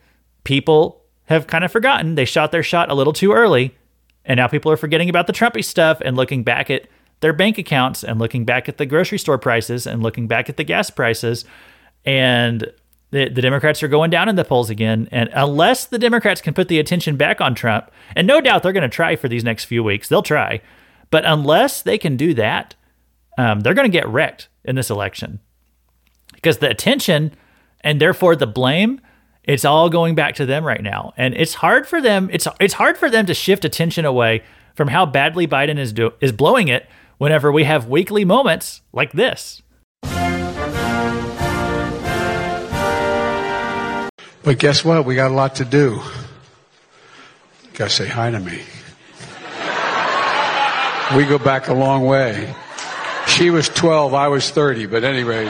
[0.45, 3.77] people have kind of forgotten they shot their shot a little too early,
[4.25, 6.87] and now people are forgetting about the Trumpy stuff and looking back at
[7.21, 10.57] their bank accounts and looking back at the grocery store prices and looking back at
[10.57, 11.45] the gas prices.
[12.05, 12.73] And
[13.11, 15.09] the, the Democrats are going down in the polls again.
[15.13, 18.73] And unless the Democrats can put the attention back on Trump, and no doubt they're
[18.73, 20.61] going to try for these next few weeks, they'll try.
[21.11, 22.75] But unless they can do that,
[23.39, 25.41] um, they're going to get wrecked in this election
[26.33, 27.33] because the attention
[27.81, 29.01] and therefore the blame
[29.45, 32.75] it's all going back to them right now and it's hard for them it's it's
[32.75, 34.43] hard for them to shift attention away
[34.75, 36.89] from how badly Biden is do, is blowing it
[37.19, 39.63] whenever we have weekly moments like this
[44.45, 45.05] But guess what?
[45.05, 46.01] We got a lot to do.
[47.75, 48.61] Gotta say hi to me.
[51.17, 52.55] We go back a long way.
[53.29, 55.45] She was 12, I was 30, but anyway.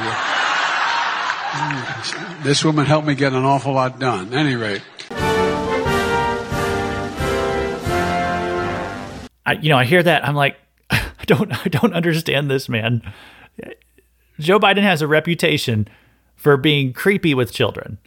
[2.42, 4.34] This woman helped me get an awful lot done.
[4.34, 4.80] Anyway.
[9.44, 10.26] I, you know, I hear that.
[10.26, 10.56] I'm like,
[10.90, 13.02] I don't, I don't understand this man.
[14.38, 15.88] Joe Biden has a reputation
[16.36, 17.98] for being creepy with children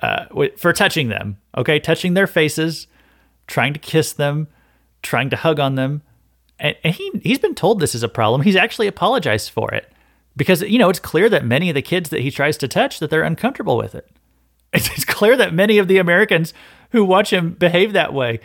[0.00, 1.38] uh, for touching them.
[1.56, 2.86] Okay, touching their faces,
[3.46, 4.48] trying to kiss them,
[5.02, 6.02] trying to hug on them,
[6.58, 8.42] and, and he he's been told this is a problem.
[8.42, 9.92] He's actually apologized for it
[10.36, 12.98] because you know it's clear that many of the kids that he tries to touch
[12.98, 14.08] that they're uncomfortable with it.
[14.72, 16.52] It's, it's clear that many of the Americans
[16.90, 18.40] who watch him behave that way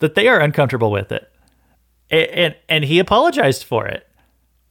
[0.00, 1.30] that they are uncomfortable with it,
[2.10, 4.08] and, and and he apologized for it.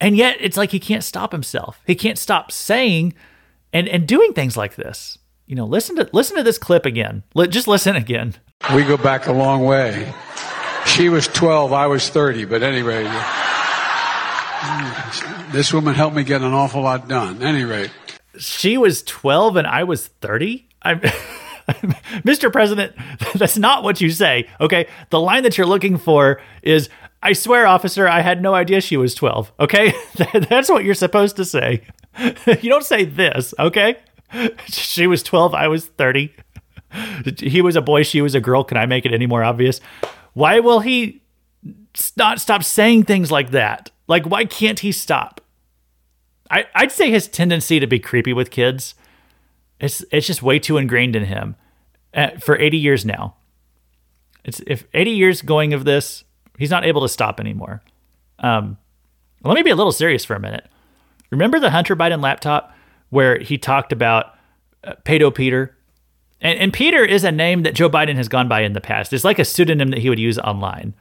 [0.02, 1.80] And yet it's like he can't stop himself.
[1.88, 3.14] He can't stop saying
[3.72, 7.24] and and doing things like this you know, listen to listen to this clip again.
[7.50, 8.36] Just listen again.
[8.74, 10.14] We go back a long way.
[10.86, 13.04] She was 12, I was 30, but anyway,
[15.52, 17.42] this woman helped me get an awful lot done.
[17.42, 17.90] Anyway,
[18.38, 20.68] she was 12 and I was 30.
[20.84, 21.00] I'm
[21.70, 22.52] Mr.
[22.52, 22.96] President,
[23.36, 24.48] that's not what you say.
[24.62, 26.90] Okay, the line that you're looking for is
[27.26, 29.52] I swear, officer, I had no idea she was 12.
[29.60, 29.94] Okay?
[30.48, 31.82] That's what you're supposed to say.
[32.20, 33.98] You don't say this, okay?
[34.68, 36.36] she was 12, I was 30.
[37.40, 38.64] He was a boy, she was a girl.
[38.64, 39.82] Can I make it any more obvious?
[40.34, 41.22] Why will he
[42.16, 43.92] not stop saying things like that?
[44.08, 45.42] Like, why can't he stop?
[46.50, 48.96] I, I'd say his tendency to be creepy with kids,
[49.80, 51.56] it's, it's just way too ingrained in him
[52.14, 53.36] uh, for 80 years now.
[54.44, 56.24] It's if 80 years going of this,
[56.58, 57.82] he's not able to stop anymore.
[58.40, 58.78] Um,
[59.44, 60.68] let me be a little serious for a minute.
[61.32, 62.75] Remember the Hunter Biden laptop
[63.10, 64.36] where he talked about
[64.84, 65.76] uh, Pedo Peter.
[66.42, 69.14] And, and Peter is a name that Joe Biden has gone by in the past.
[69.14, 70.94] It's like a pseudonym that he would use online.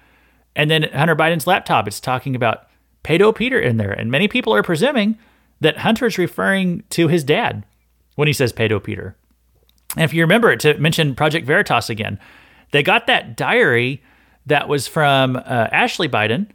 [0.56, 2.68] And then Hunter Biden's laptop, it's talking about
[3.02, 3.92] Pedo Peter in there.
[3.92, 5.18] And many people are presuming
[5.60, 7.64] that Hunter's referring to his dad
[8.14, 9.16] when he says Pedo Peter.
[9.96, 12.18] And if you remember, to mention Project Veritas again,
[12.72, 14.02] they got that diary
[14.46, 16.48] that was from uh, Ashley Biden,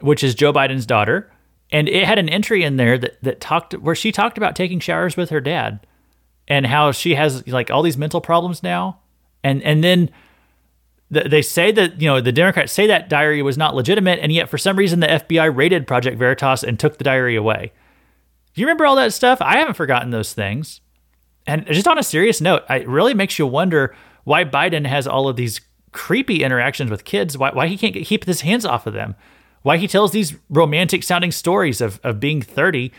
[0.00, 1.30] which is Joe Biden's daughter,
[1.70, 4.80] and it had an entry in there that that talked where she talked about taking
[4.80, 5.86] showers with her dad
[6.46, 9.00] and how she has like all these mental problems now,
[9.42, 10.10] and and then
[11.10, 14.48] they say that you know the Democrats say that diary was not legitimate, and yet
[14.48, 17.72] for some reason the FBI raided Project Veritas and took the diary away.
[18.54, 19.40] You remember all that stuff?
[19.40, 20.80] I haven't forgotten those things.
[21.46, 25.28] And just on a serious note, it really makes you wonder why Biden has all
[25.28, 25.60] of these
[25.92, 29.14] creepy interactions with kids, why, why he can't keep his hands off of them,
[29.62, 32.92] why he tells these romantic sounding stories of, of being 30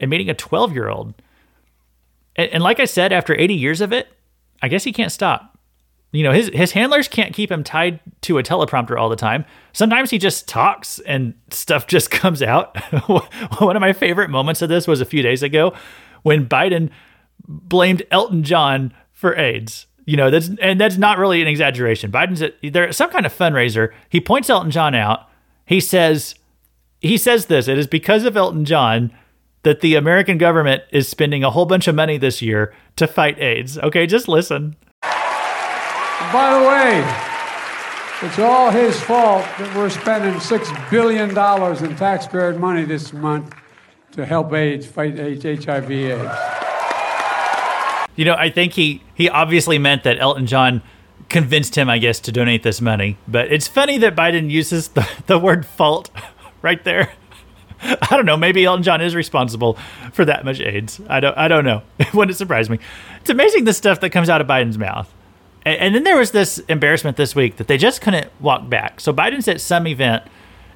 [0.00, 1.14] and meeting a 12 year old.
[2.36, 4.08] And, and like I said, after 80 years of it,
[4.62, 5.58] I guess he can't stop.
[6.10, 9.44] You know, his, his handlers can't keep him tied to a teleprompter all the time.
[9.74, 12.76] Sometimes he just talks and stuff just comes out.
[13.60, 15.74] One of my favorite moments of this was a few days ago
[16.22, 16.90] when Biden
[17.46, 19.86] blamed Elton John for AIDS.
[20.06, 22.10] You know, that's and that's not really an exaggeration.
[22.10, 23.92] Biden's at there some kind of fundraiser.
[24.08, 25.28] He points Elton John out.
[25.68, 26.34] He says
[27.00, 29.12] he says this, it is because of Elton John
[29.62, 33.38] that the American government is spending a whole bunch of money this year to fight
[33.38, 33.78] AIDS.
[33.78, 34.76] Okay, just listen.
[35.02, 37.04] By the way,
[38.26, 43.54] it's all his fault that we're spending $6 billion in taxpayer money this month
[44.12, 46.38] to help AIDS, fight HIV AIDS.
[48.16, 50.82] You know, I think he he obviously meant that Elton John
[51.28, 53.16] convinced him, I guess, to donate this money.
[53.26, 56.10] But it's funny that Biden uses the, the word fault
[56.62, 57.12] right there.
[57.82, 58.36] I don't know.
[58.36, 59.78] Maybe Elton John is responsible
[60.12, 61.00] for that much AIDS.
[61.08, 61.36] I don't.
[61.38, 61.82] I don't know.
[61.98, 62.78] It wouldn't surprise me.
[63.20, 65.12] It's amazing the stuff that comes out of Biden's mouth.
[65.64, 69.00] And, and then there was this embarrassment this week that they just couldn't walk back.
[69.00, 70.24] So Biden's at some event,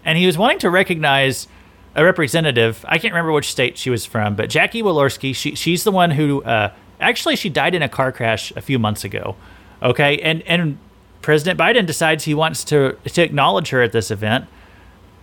[0.05, 1.49] and he was wanting to recognize
[1.97, 2.85] a representative.
[2.89, 5.35] I can't remember which state she was from, but Jackie Walorski.
[5.35, 8.79] She she's the one who uh, Actually, she died in a car crash a few
[8.79, 9.35] months ago.
[9.83, 10.79] Okay, and and
[11.23, 14.47] President Biden decides he wants to to acknowledge her at this event,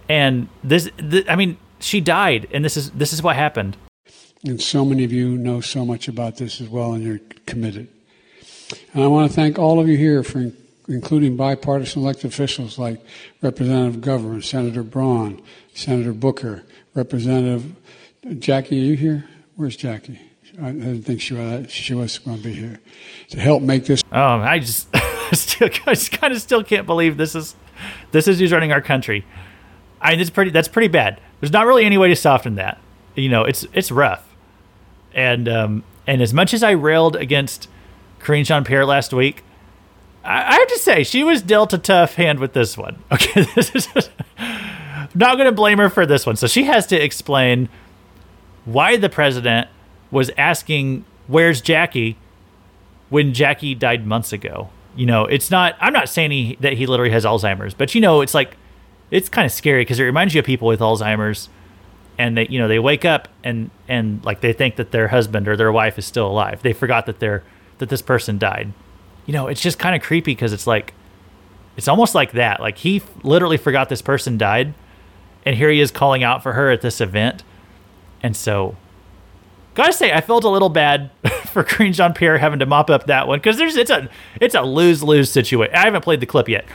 [0.09, 3.77] and this, this I mean, she died, and this is this is what happened.
[4.43, 7.87] And so many of you know so much about this as well, and you're committed.
[8.93, 10.51] And I want to thank all of you here for
[10.87, 13.01] including bipartisan elected officials like
[13.41, 15.41] Representative Governor, Senator Braun,
[15.73, 16.63] Senator Booker,
[16.95, 17.75] Representative
[18.39, 18.81] Jackie.
[18.81, 19.25] Are you here?
[19.55, 20.19] Where's Jackie?
[20.61, 22.79] I didn't think she was, she was going to be here
[23.29, 24.03] to help make this.
[24.11, 24.87] Oh, I just
[25.33, 27.55] still, I just kind of still can't believe this is
[28.11, 29.25] this is who's running our country.
[30.01, 30.51] I mean, it's pretty.
[30.51, 31.19] That's pretty bad.
[31.39, 32.79] There's not really any way to soften that.
[33.15, 34.25] You know, it's it's rough.
[35.13, 37.67] And um, and as much as I railed against
[38.19, 39.43] Karine Jean Pierre last week,
[40.23, 43.01] I, I have to say she was dealt a tough hand with this one.
[43.11, 43.87] Okay, this is
[45.15, 46.35] not going to blame her for this one.
[46.35, 47.69] So she has to explain
[48.65, 49.69] why the president
[50.11, 52.17] was asking, "Where's Jackie?"
[53.09, 54.69] when Jackie died months ago.
[54.95, 55.75] You know, it's not.
[55.79, 58.57] I'm not saying he, that he literally has Alzheimer's, but you know, it's like
[59.11, 61.49] it's kind of scary because it reminds you of people with Alzheimer's,
[62.17, 65.47] and they, you know, they wake up and and like they think that their husband
[65.47, 66.61] or their wife is still alive.
[66.61, 67.43] They forgot that they're
[67.77, 68.73] that this person died.
[69.25, 70.93] You know, it's just kind of creepy because it's like
[71.77, 72.59] it's almost like that.
[72.59, 74.73] Like he literally forgot this person died,
[75.45, 77.43] and here he is calling out for her at this event,
[78.21, 78.75] and so
[79.73, 81.11] gotta say, I felt a little bad
[81.47, 84.55] for Karine Jean Pierre having to mop up that one because there's it's a it's
[84.55, 85.73] a lose lose situation.
[85.75, 86.65] I haven't played the clip yet.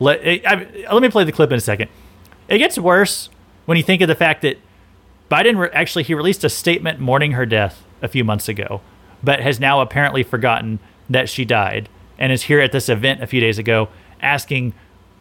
[0.00, 1.88] Let eh, I, let me play the clip in a second.
[2.48, 3.28] It gets worse
[3.66, 4.58] when you think of the fact that
[5.30, 8.80] Biden re- actually he released a statement mourning her death a few months ago,
[9.22, 11.88] but has now apparently forgotten that she died
[12.18, 13.88] and is here at this event a few days ago
[14.20, 14.72] asking,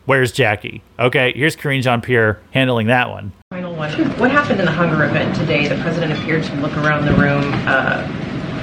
[0.05, 3.31] "Where's Jackie?" Okay, here's Karine Jean Pierre handling that one.
[3.51, 3.91] Final one.
[4.19, 5.67] What happened in the hunger event today?
[5.67, 8.07] The president appeared to look around the room uh,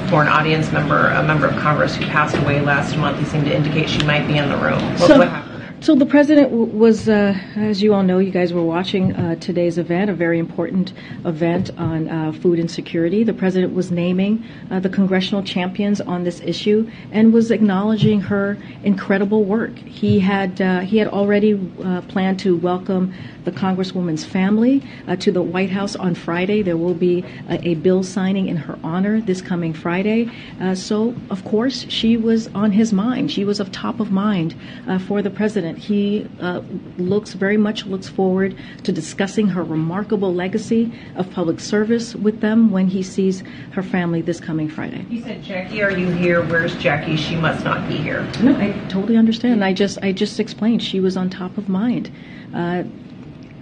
[0.09, 3.19] for an audience member, a member of Congress who passed away last month.
[3.19, 4.83] He seemed to indicate she might be in the room.
[4.99, 5.48] What, so, what happened?
[5.81, 9.79] So the president was, uh, as you all know, you guys were watching uh, today's
[9.79, 10.93] event, a very important
[11.25, 13.23] event on uh, food insecurity.
[13.23, 18.59] The president was naming uh, the congressional champions on this issue and was acknowledging her
[18.83, 19.79] incredible work.
[19.79, 21.55] He had uh, he had already
[21.85, 23.15] uh, planned to welcome
[23.49, 26.61] the Congresswoman's family uh, to the White House on Friday.
[26.63, 30.31] There will be a, a bill signing in her honor this coming Friday.
[30.61, 33.33] Uh, so, of course, she was on his mind.
[33.33, 34.55] She was of top of mind
[34.87, 35.79] uh, for the president.
[35.79, 36.61] He uh,
[36.99, 42.71] looks very much looks forward to discussing her remarkable legacy of public service with them
[42.71, 43.43] when he sees
[43.73, 45.07] her family this coming Friday.
[45.09, 46.43] He said, "Jackie, are you here?
[46.43, 47.17] Where's Jackie?
[47.17, 49.65] She must not be here." No, I totally understand.
[49.65, 52.11] I just I just explained she was on top of mind.
[52.55, 52.83] Uh,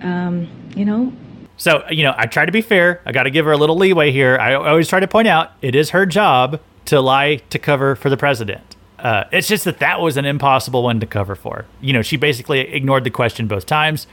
[0.03, 1.13] um, you know.
[1.57, 3.01] So, you know, I try to be fair.
[3.07, 4.37] I got to give her a little leeway here.
[4.39, 8.11] I always try to point out it is her job to lie to cover for
[8.11, 8.77] the president.
[8.99, 11.67] Uh, it's just that that was an impossible one to cover for.
[11.81, 14.07] You know, she basically ignored the question both times.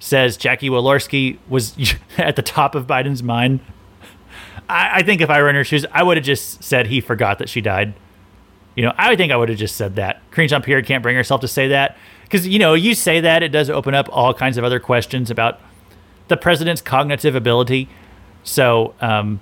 [0.00, 1.76] Says Jackie Walorski was
[2.18, 3.60] at the top of Biden's mind.
[4.68, 7.00] I, I think if I were in her shoes, I would have just said he
[7.00, 7.94] forgot that she died.
[8.78, 10.22] You know, I would think I would have just said that.
[10.30, 13.42] Karine Jean Pierre can't bring herself to say that because you know you say that
[13.42, 15.58] it does open up all kinds of other questions about
[16.28, 17.88] the president's cognitive ability.
[18.44, 19.40] So, um,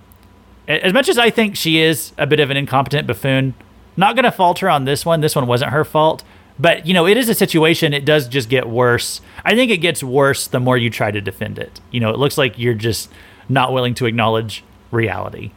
[0.67, 3.53] as much as I think she is a bit of an incompetent buffoon,
[3.95, 5.21] not going to falter on this one.
[5.21, 6.25] This one wasn't her fault.
[6.59, 7.93] But, you know, it is a situation.
[7.93, 9.21] It does just get worse.
[9.45, 11.79] I think it gets worse the more you try to defend it.
[11.91, 13.11] You know, it looks like you're just
[13.51, 15.53] not willing to acknowledge reality.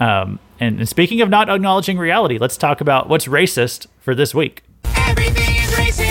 [0.00, 4.34] Um, and, and speaking of not acknowledging reality, let's talk about what's racist for this
[4.34, 4.62] week.
[4.96, 6.08] Everything is racist.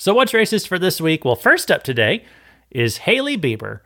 [0.00, 1.24] So, what's racist for this week?
[1.24, 2.24] Well, first up today
[2.70, 3.80] is Hailey Bieber.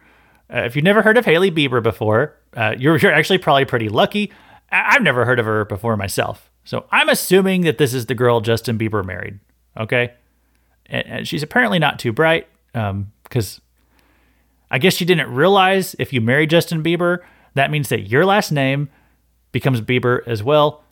[0.52, 3.88] Uh, if you've never heard of Hailey Bieber before, uh, you're, you're actually probably pretty
[3.88, 4.30] lucky.
[4.70, 6.50] I- I've never heard of her before myself.
[6.64, 9.40] So I'm assuming that this is the girl Justin Bieber married.
[9.76, 10.12] Okay.
[10.86, 13.62] And, and she's apparently not too bright because um,
[14.70, 17.18] I guess she didn't realize if you marry Justin Bieber,
[17.54, 18.88] that means that your last name
[19.52, 20.84] becomes Bieber as well.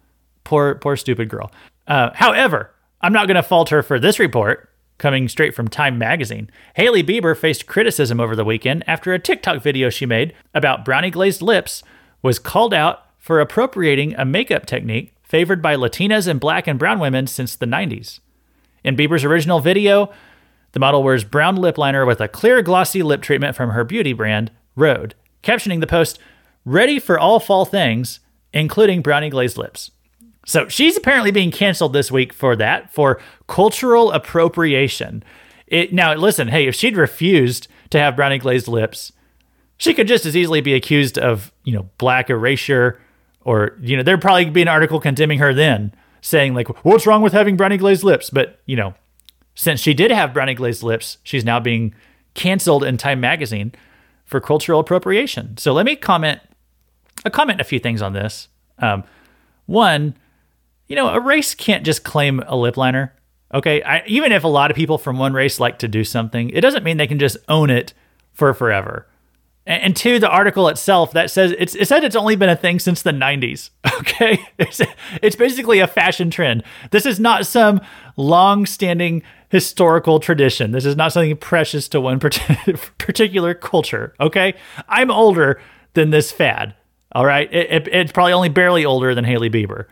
[0.44, 1.50] Poor, poor, stupid girl.
[1.86, 5.98] Uh, however, I'm not going to fault her for this report coming straight from Time
[5.98, 6.50] magazine.
[6.76, 11.10] Hailey Bieber faced criticism over the weekend after a TikTok video she made about brownie
[11.10, 11.82] glazed lips
[12.22, 16.98] was called out for appropriating a makeup technique favored by Latinas and black and brown
[16.98, 18.20] women since the 90s.
[18.84, 20.12] In Bieber's original video,
[20.72, 24.12] the model wears brown lip liner with a clear glossy lip treatment from her beauty
[24.12, 25.14] brand, Rhode.
[25.42, 26.18] captioning the post,
[26.64, 28.20] Ready for all fall things,
[28.52, 29.90] including brownie glazed lips.
[30.46, 35.22] So she's apparently being canceled this week for that, for cultural appropriation.
[35.66, 39.12] It, now, listen, hey, if she'd refused to have brownie glazed lips,
[39.76, 43.00] she could just as easily be accused of, you know, black erasure
[43.42, 47.22] or, you know, there'd probably be an article condemning her then saying, like, what's wrong
[47.22, 48.28] with having brownie glazed lips?
[48.28, 48.94] But, you know,
[49.54, 51.94] since she did have brownie glazed lips, she's now being
[52.34, 53.72] canceled in Time magazine
[54.24, 55.56] for cultural appropriation.
[55.56, 56.40] So let me comment,
[57.24, 58.48] a comment a few things on this.
[58.78, 59.04] Um,
[59.66, 60.14] one,
[60.88, 63.14] you know, a race can't just claim a lip liner.
[63.52, 66.50] Okay, I, even if a lot of people from one race like to do something,
[66.50, 67.94] it doesn't mean they can just own it
[68.32, 69.06] for forever.
[69.66, 72.56] And, and two, the article itself that says it's it said it's only been a
[72.56, 73.70] thing since the 90s.
[74.00, 74.80] Okay, it's,
[75.22, 76.64] it's basically a fashion trend.
[76.90, 77.82] This is not some
[78.16, 80.70] long-standing historical tradition.
[80.72, 82.18] This is not something precious to one
[82.98, 84.14] particular culture.
[84.18, 84.54] Okay,
[84.88, 85.60] I'm older
[85.92, 86.74] than this fad.
[87.12, 89.86] All right, it, it, it's probably only barely older than Hailey Bieber.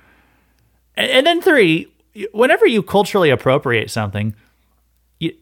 [0.96, 1.92] And then three,
[2.32, 4.34] whenever you culturally appropriate something,
[5.18, 5.32] you,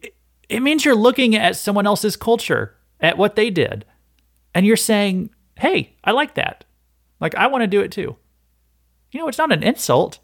[0.49, 3.85] it means you're looking at someone else's culture, at what they did,
[4.53, 6.65] and you're saying, "Hey, I like that.
[7.19, 8.17] Like I want to do it too."
[9.11, 10.19] You know, it's not an insult.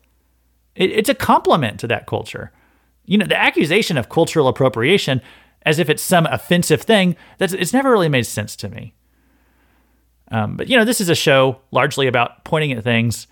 [0.76, 2.52] It, it's a compliment to that culture.
[3.06, 5.22] You know, the accusation of cultural appropriation,
[5.64, 8.96] as if it's some offensive thing, that's it's never really made sense to me.
[10.32, 13.28] Um, but you know, this is a show largely about pointing at things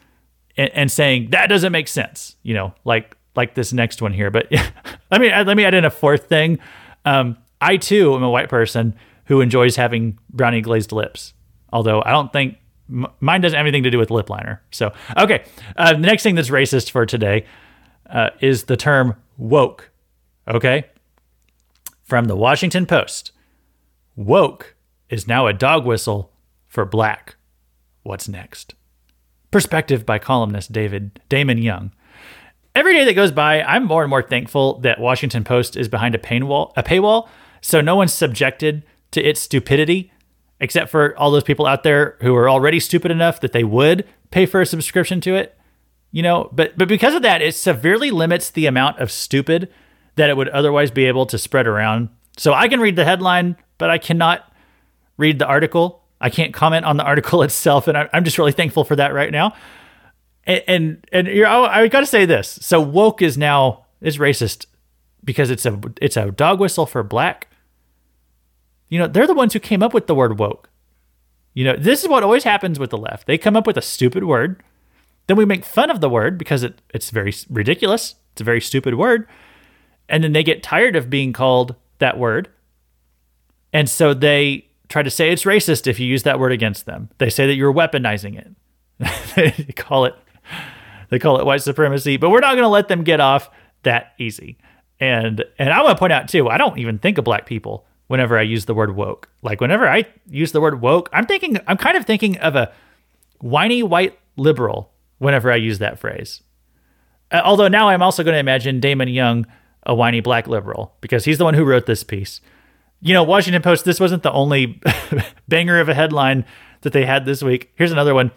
[0.58, 2.36] and, and saying that doesn't make sense.
[2.44, 4.30] You know, like like this next one here.
[4.30, 4.52] But
[5.12, 6.60] let me let me add in a fourth thing.
[7.06, 11.34] Um, I too am a white person who enjoys having brownie glazed lips.
[11.72, 12.58] Although I don't think
[12.90, 14.62] m- mine doesn't have anything to do with lip liner.
[14.72, 15.44] So okay,
[15.78, 17.46] uh, the next thing that's racist for today
[18.10, 19.90] uh, is the term woke.
[20.48, 20.86] Okay,
[22.04, 23.32] from the Washington Post.
[24.18, 24.76] Woke
[25.10, 26.32] is now a dog whistle
[26.72, 27.36] for black.
[28.02, 28.74] What's next?
[29.52, 31.92] Perspective by columnist David Damon Young.
[32.74, 36.16] Every day that goes by, I'm more and more thankful that Washington Post is behind
[36.16, 37.28] a paywall, a paywall,
[37.60, 40.14] so no one's subjected to its stupidity,
[40.62, 44.08] except for all those people out there who are already stupid enough that they would
[44.32, 45.58] pay for a subscription to it.
[46.12, 49.70] You know, but but because of that, it severely limits the amount of stupid
[50.16, 52.10] that it would otherwise be able to spread around.
[52.38, 54.50] So I can read the headline, but I cannot
[55.18, 56.01] read the article.
[56.22, 59.32] I can't comment on the article itself, and I'm just really thankful for that right
[59.32, 59.54] now.
[60.46, 64.18] And and, and you know, I got to say this: so woke is now is
[64.18, 64.66] racist
[65.24, 67.48] because it's a it's a dog whistle for black.
[68.90, 70.70] You know, they're the ones who came up with the word woke.
[71.54, 73.28] You know, this is what always happens with the left.
[73.28, 74.64] They come up with a stupid word,
[75.28, 78.16] then we make fun of the word because it, it's very ridiculous.
[78.34, 79.28] It's a very stupid word.
[80.10, 82.50] And then they get tired of being called that word.
[83.72, 87.10] And so they try to say it's racist if you use that word against them.
[87.18, 88.56] They say that you're weaponizing it.
[89.36, 90.14] they call it
[91.10, 93.50] they call it white supremacy, but we're not going to let them get off
[93.84, 94.58] that easy.
[95.00, 97.86] And and I want to point out too, I don't even think of black people
[98.08, 99.30] whenever I use the word woke.
[99.42, 102.72] Like whenever I use the word woke, I'm thinking I'm kind of thinking of a
[103.40, 106.44] whiny white liberal whenever I use that phrase.
[107.32, 109.48] Uh, although now I'm also going to imagine Damon Young
[109.84, 112.42] a whiny black liberal because he's the one who wrote this piece.
[113.02, 114.80] You know, Washington Post, this wasn't the only
[115.48, 116.46] banger of a headline
[116.82, 117.72] that they had this week.
[117.76, 118.32] Here's another one.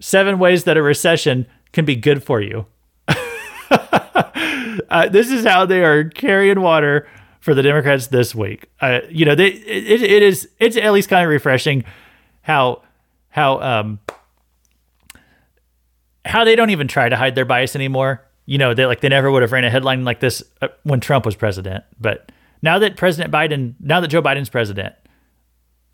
[0.00, 2.66] Seven ways that a recession can be good for you.
[3.70, 7.08] uh, this is how they are carrying water
[7.40, 8.68] for the Democrats this week.
[8.80, 11.84] Uh, you know, they, it, it is it's at least kind of refreshing
[12.42, 12.82] how
[13.28, 14.00] how um
[16.24, 18.26] how they don't even try to hide their bias anymore.
[18.46, 21.00] You know, they like they never would have ran a headline like this uh, when
[21.00, 22.32] Trump was president, but
[22.66, 24.94] now that President Biden, now that Joe Biden's president,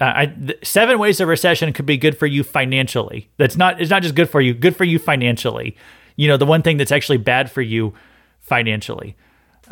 [0.00, 3.30] uh, I, seven ways of recession could be good for you financially.
[3.36, 5.76] That's not it's not just good for you, good for you financially.
[6.16, 7.92] You know, the one thing that's actually bad for you
[8.40, 9.16] financially.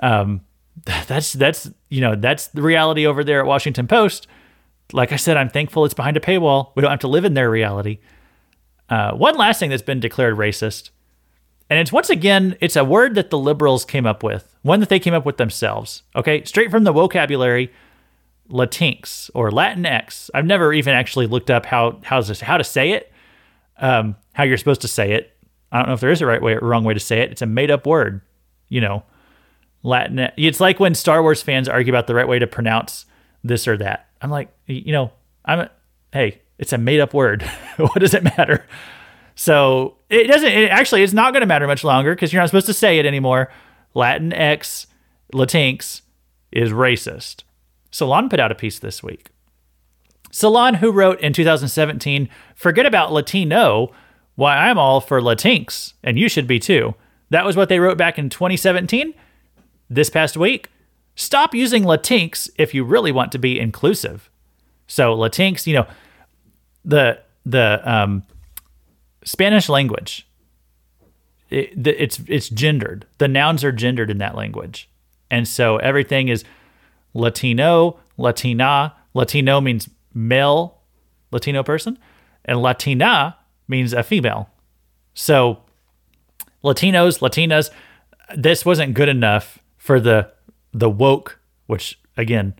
[0.02, 0.42] Um,
[0.84, 4.26] that's that's you know that's the reality over there at Washington Post.
[4.92, 6.72] Like I said, I'm thankful it's behind a paywall.
[6.76, 7.98] We don't have to live in their reality.
[8.90, 10.90] Uh, one last thing that's been declared racist,
[11.70, 14.88] and it's once again it's a word that the liberals came up with, one that
[14.88, 16.02] they came up with themselves.
[16.14, 17.72] Okay, straight from the vocabulary,
[18.50, 20.28] Latinx or Latinx.
[20.34, 23.10] I've never even actually looked up how how's this how to say it,
[23.78, 25.34] um, how you're supposed to say it.
[25.72, 27.30] I don't know if there is a right way or wrong way to say it.
[27.30, 28.20] It's a made up word,
[28.68, 29.04] you know.
[29.82, 30.30] Latin.
[30.36, 33.06] It's like when Star Wars fans argue about the right way to pronounce
[33.42, 34.08] this or that.
[34.20, 35.12] I'm like, you know,
[35.44, 35.70] I'm a,
[36.12, 37.42] hey, it's a made up word.
[37.76, 38.66] what does it matter?
[39.40, 40.52] So it doesn't.
[40.52, 42.98] It actually, it's not going to matter much longer because you're not supposed to say
[42.98, 43.50] it anymore.
[43.94, 44.86] Latin X,
[45.32, 46.02] Latinx
[46.52, 47.44] is racist.
[47.90, 49.30] Salon put out a piece this week.
[50.30, 53.94] Salon, who wrote in 2017, "Forget about Latino.
[54.34, 56.94] Why I'm all for Latinx, and you should be too."
[57.30, 59.14] That was what they wrote back in 2017
[59.88, 60.68] this past week,
[61.14, 64.28] stop using Latinx if you really want to be inclusive.
[64.86, 65.86] So Latinx, you know,
[66.84, 68.24] the the um,
[69.24, 70.26] Spanish language,
[71.50, 73.06] it, it's it's gendered.
[73.18, 74.88] The nouns are gendered in that language,
[75.30, 76.44] and so everything is
[77.14, 78.94] Latino, Latina.
[79.12, 80.78] Latino means male,
[81.32, 81.98] Latino person,
[82.44, 84.48] and Latina means a female.
[85.14, 85.62] So
[86.62, 87.70] Latinos, Latinas,
[88.36, 90.30] this wasn't good enough for the
[90.72, 92.54] the woke, which again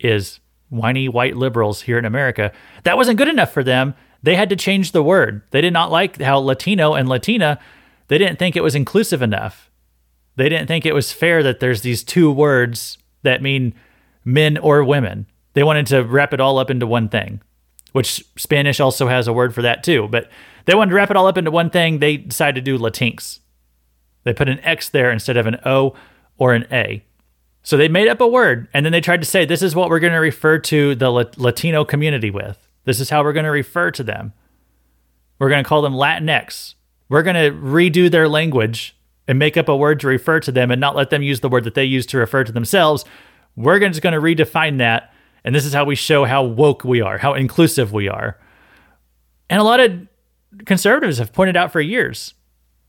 [0.00, 3.94] is whiny white liberals here in America, that wasn't good enough for them.
[4.26, 5.42] They had to change the word.
[5.52, 7.60] They did not like how Latino and Latina,
[8.08, 9.70] they didn't think it was inclusive enough.
[10.34, 13.72] They didn't think it was fair that there's these two words that mean
[14.24, 15.28] men or women.
[15.52, 17.40] They wanted to wrap it all up into one thing,
[17.92, 20.08] which Spanish also has a word for that too.
[20.10, 20.28] But
[20.64, 22.00] they wanted to wrap it all up into one thing.
[22.00, 23.38] They decided to do Latinx.
[24.24, 25.94] They put an X there instead of an O
[26.36, 27.04] or an A.
[27.62, 29.88] So they made up a word and then they tried to say, this is what
[29.88, 32.65] we're going to refer to the Latino community with.
[32.86, 34.32] This is how we're going to refer to them.
[35.38, 36.74] We're going to call them Latinx.
[37.10, 38.96] We're going to redo their language
[39.28, 41.50] and make up a word to refer to them and not let them use the
[41.50, 43.04] word that they use to refer to themselves.
[43.54, 45.12] We're just going to redefine that.
[45.44, 48.38] And this is how we show how woke we are, how inclusive we are.
[49.50, 50.08] And a lot of
[50.64, 52.32] conservatives have pointed out for years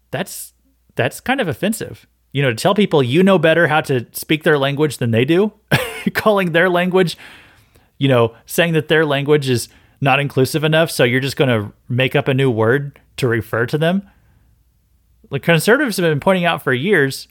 [0.09, 0.53] that's
[0.95, 4.43] that's kind of offensive you know, to tell people you know better how to speak
[4.43, 5.53] their language than they do,
[6.13, 7.17] calling their language,
[7.97, 9.69] you know, saying that their language is
[10.01, 13.65] not inclusive enough, so you're just going to make up a new word to refer
[13.65, 14.07] to them.
[15.29, 17.27] The conservatives have been pointing out for years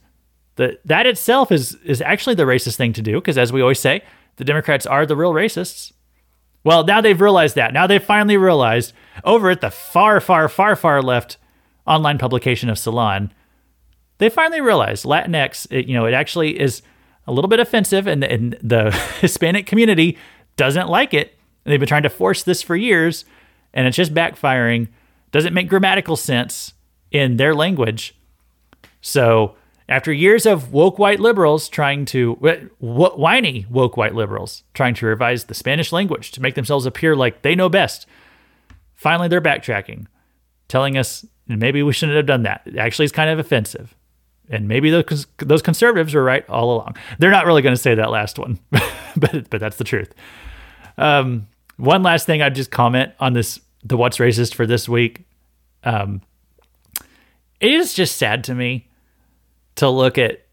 [0.57, 3.81] that that itself is is actually the racist thing to do because as we always
[3.81, 4.03] say,
[4.37, 5.93] the Democrats are the real racists.
[6.65, 7.73] Well, now they've realized that.
[7.73, 8.93] Now they've finally realized
[9.25, 11.37] over at the far, far, far, far left
[11.87, 13.33] online publication of Salon
[14.19, 16.83] they finally realized Latinx, it, you know, it actually is
[17.27, 18.91] a little bit offensive, and, and the
[19.21, 20.17] Hispanic community
[20.57, 21.36] doesn't like it.
[21.67, 23.25] And they've been trying to force this for years,
[23.75, 24.87] and it's just backfiring.
[25.33, 26.75] Doesn't make grammatical sense
[27.11, 28.15] in their language.
[29.01, 29.57] So,
[29.89, 32.35] after years of woke white liberals trying to,
[32.79, 37.43] whiny woke white liberals trying to revise the Spanish language to make themselves appear like
[37.43, 38.07] they know best,
[38.95, 40.07] finally they're backtracking,
[40.69, 42.67] telling us maybe we shouldn't have done that.
[42.79, 43.93] Actually it's kind of offensive
[44.49, 46.97] and maybe those those conservatives were right all along.
[47.19, 48.59] They're not really going to say that last one,
[49.17, 50.15] but but that's the truth.
[50.99, 55.25] Um, one last thing, I'd just comment on this the what's racist for this week.
[55.85, 56.23] Um,
[57.61, 58.89] it is just sad to me
[59.77, 60.47] to look at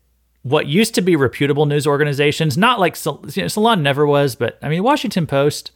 [0.43, 4.59] what used to be reputable news organizations, not like you know, Salon never was, but
[4.61, 5.71] I mean Washington Post.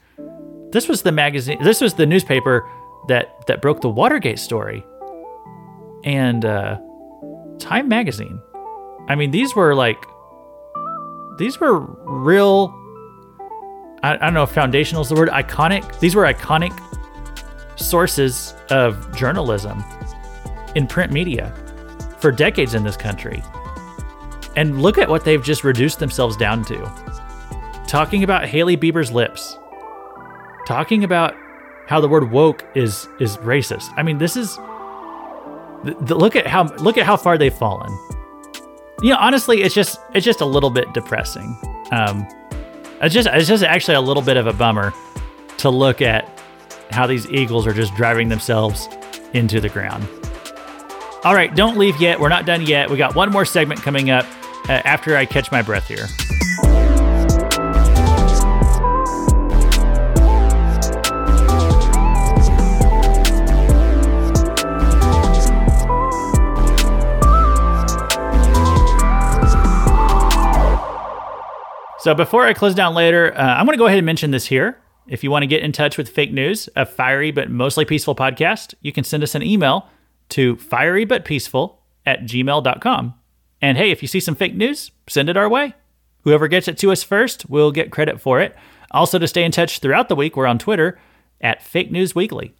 [0.71, 1.63] This was the magazine.
[1.63, 2.67] This was the newspaper
[3.07, 4.85] that that broke the Watergate story,
[6.03, 6.43] and.
[6.43, 6.79] Uh,
[7.59, 8.39] Time magazine.
[9.07, 9.97] I mean, these were like
[11.37, 12.69] these were real
[14.03, 15.99] I, I don't know if foundational is the word, iconic.
[15.99, 16.77] These were iconic
[17.79, 19.83] sources of journalism
[20.75, 21.53] in print media
[22.19, 23.43] for decades in this country.
[24.55, 26.91] And look at what they've just reduced themselves down to.
[27.87, 29.57] Talking about Hailey Bieber's lips.
[30.65, 31.35] Talking about
[31.87, 33.93] how the word woke is is racist.
[33.95, 34.57] I mean, this is
[36.09, 37.89] look at how look at how far they've fallen.
[39.01, 41.57] You know, honestly, it's just it's just a little bit depressing.
[41.91, 42.27] Um,
[43.01, 44.93] it's just it's just actually a little bit of a bummer
[45.57, 46.41] to look at
[46.91, 48.87] how these Eagles are just driving themselves
[49.33, 50.07] into the ground.
[51.23, 52.19] All right, don't leave yet.
[52.19, 52.89] We're not done yet.
[52.89, 54.25] We got one more segment coming up
[54.69, 56.07] uh, after I catch my breath here.
[72.07, 74.45] So before I close down later, uh, I'm going to go ahead and mention this
[74.45, 74.79] here.
[75.09, 78.15] If you want to get in touch with Fake News, a fiery but mostly peaceful
[78.15, 79.89] podcast, you can send us an email
[80.29, 83.13] to fierybutpeaceful at gmail.com.
[83.61, 85.73] And hey, if you see some fake news, send it our way.
[86.21, 88.55] Whoever gets it to us first will get credit for it.
[88.91, 90.97] Also, to stay in touch throughout the week, we're on Twitter
[91.41, 92.55] at Fake News Weekly.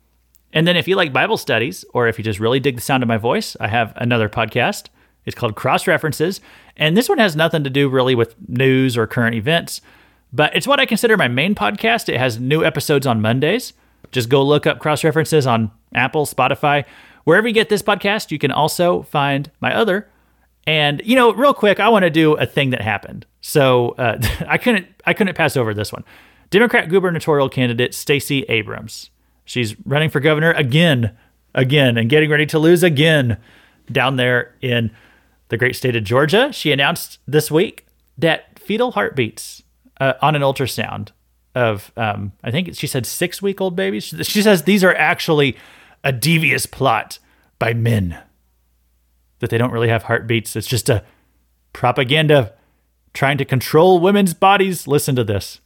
[0.51, 3.01] And then if you like Bible studies, or if you just really dig the sound
[3.01, 4.87] of my voice, I have another podcast.
[5.27, 6.39] It's called Cross References.
[6.77, 9.81] And this one has nothing to do really with news or current events,
[10.31, 12.07] but it's what I consider my main podcast.
[12.09, 13.73] It has new episodes on Mondays.
[14.11, 16.85] Just go look up Cross References on Apple, Spotify,
[17.25, 18.31] wherever you get this podcast.
[18.31, 20.07] You can also find my other.
[20.65, 23.25] And you know, real quick, I want to do a thing that happened.
[23.41, 26.05] So uh, I couldn't I couldn't pass over this one.
[26.49, 29.09] Democrat gubernatorial candidate Stacey Abrams.
[29.43, 31.17] She's running for governor again,
[31.53, 33.37] again, and getting ready to lose again
[33.91, 34.91] down there in
[35.49, 36.51] the great state of Georgia.
[36.51, 37.85] She announced this week
[38.17, 39.63] that fetal heartbeats
[39.99, 41.09] uh, on an ultrasound
[41.55, 44.13] of, um, I think she said six week old babies.
[44.21, 45.57] She says these are actually
[46.03, 47.19] a devious plot
[47.59, 48.19] by men,
[49.39, 50.55] that they don't really have heartbeats.
[50.55, 51.03] It's just a
[51.73, 52.53] propaganda
[53.13, 54.87] trying to control women's bodies.
[54.87, 55.59] Listen to this.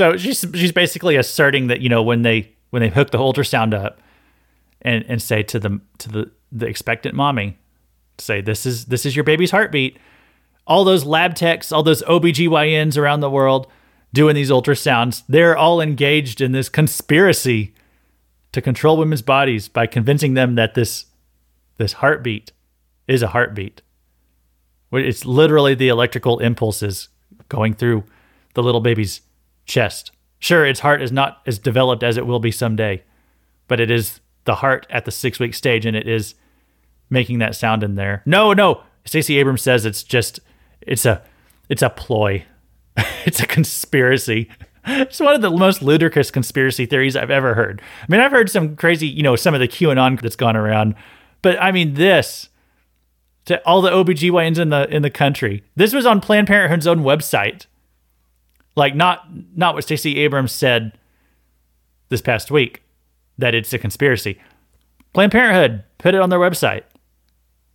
[0.00, 3.74] So she's she's basically asserting that you know when they when they hook the ultrasound
[3.74, 4.00] up
[4.80, 7.58] and and say to the to the the expectant mommy
[8.16, 9.98] say this is this is your baby's heartbeat.
[10.66, 13.66] All those lab techs all those OBGYNs around the world
[14.14, 17.74] doing these ultrasounds they're all engaged in this conspiracy
[18.52, 21.04] to control women's bodies by convincing them that this
[21.76, 22.52] this heartbeat
[23.06, 23.82] is a heartbeat.
[24.92, 27.10] It's literally the electrical impulses
[27.50, 28.04] going through
[28.54, 29.20] the little baby's
[29.70, 30.12] chest.
[30.38, 33.02] Sure, its heart is not as developed as it will be someday,
[33.68, 36.34] but it is the heart at the six week stage and it is
[37.08, 38.22] making that sound in there.
[38.26, 38.82] No, no.
[39.04, 40.40] Stacey Abrams says it's just
[40.82, 41.22] it's a
[41.68, 42.44] it's a ploy.
[43.24, 44.50] it's a conspiracy.
[44.86, 47.82] It's one of the most ludicrous conspiracy theories I've ever heard.
[48.02, 50.94] I mean, I've heard some crazy, you know, some of the QAnon that's gone around,
[51.42, 52.48] but I mean this
[53.44, 55.64] to all the OBGYNs in the in the country.
[55.76, 57.66] This was on Planned Parenthood's own website.
[58.76, 60.92] Like not not what Stacey Abrams said
[62.08, 62.82] this past week
[63.38, 64.38] that it's a conspiracy.
[65.12, 66.82] Planned Parenthood put it on their website.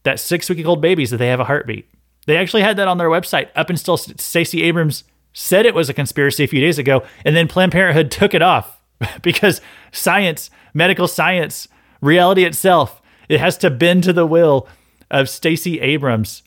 [0.04, 1.90] That six week old babies that they have a heartbeat.
[2.28, 5.94] They actually had that on their website up until Stacey Abrams said it was a
[5.94, 8.80] conspiracy a few days ago, and then Planned Parenthood took it off
[9.22, 11.68] because science, medical science,
[12.02, 14.68] reality itself, it has to bend to the will
[15.12, 16.42] of Stacey Abrams,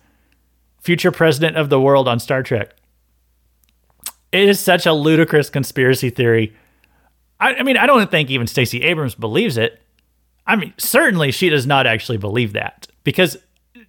[0.80, 2.74] future president of the world on Star Trek.
[4.32, 6.54] It is such a ludicrous conspiracy theory.
[7.40, 9.80] I, I mean, I don't think even Stacey Abrams believes it.
[10.46, 13.36] I mean, certainly she does not actually believe that because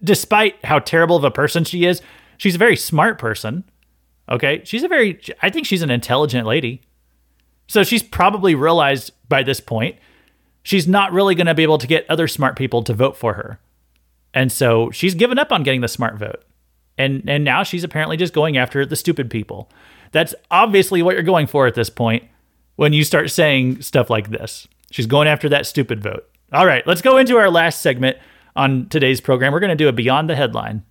[0.02, 2.02] despite how terrible of a person she is,
[2.36, 3.64] she's a very smart person.
[4.28, 4.62] Okay.
[4.64, 6.82] She's a very, I think she's an intelligent lady.
[7.66, 9.96] So she's probably realized by this point
[10.62, 13.34] she's not really going to be able to get other smart people to vote for
[13.34, 13.58] her.
[14.34, 16.44] And so she's given up on getting the smart vote.
[16.98, 19.70] And and now she's apparently just going after the stupid people.
[20.12, 22.24] That's obviously what you're going for at this point
[22.76, 24.66] when you start saying stuff like this.
[24.90, 26.28] She's going after that stupid vote.
[26.52, 28.18] All right, let's go into our last segment
[28.56, 29.52] on today's program.
[29.52, 30.84] We're going to do a Beyond the Headline.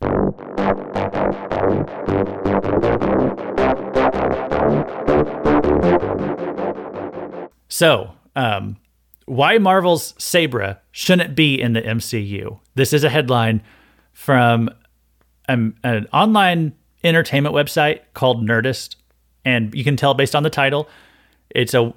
[7.67, 8.77] So, um,
[9.25, 12.59] why Marvel's Sabra shouldn't be in the MCU.
[12.75, 13.61] This is a headline
[14.11, 14.69] from
[15.47, 18.95] an, an online entertainment website called Nerdist,
[19.45, 20.89] and you can tell based on the title,
[21.49, 21.93] it's a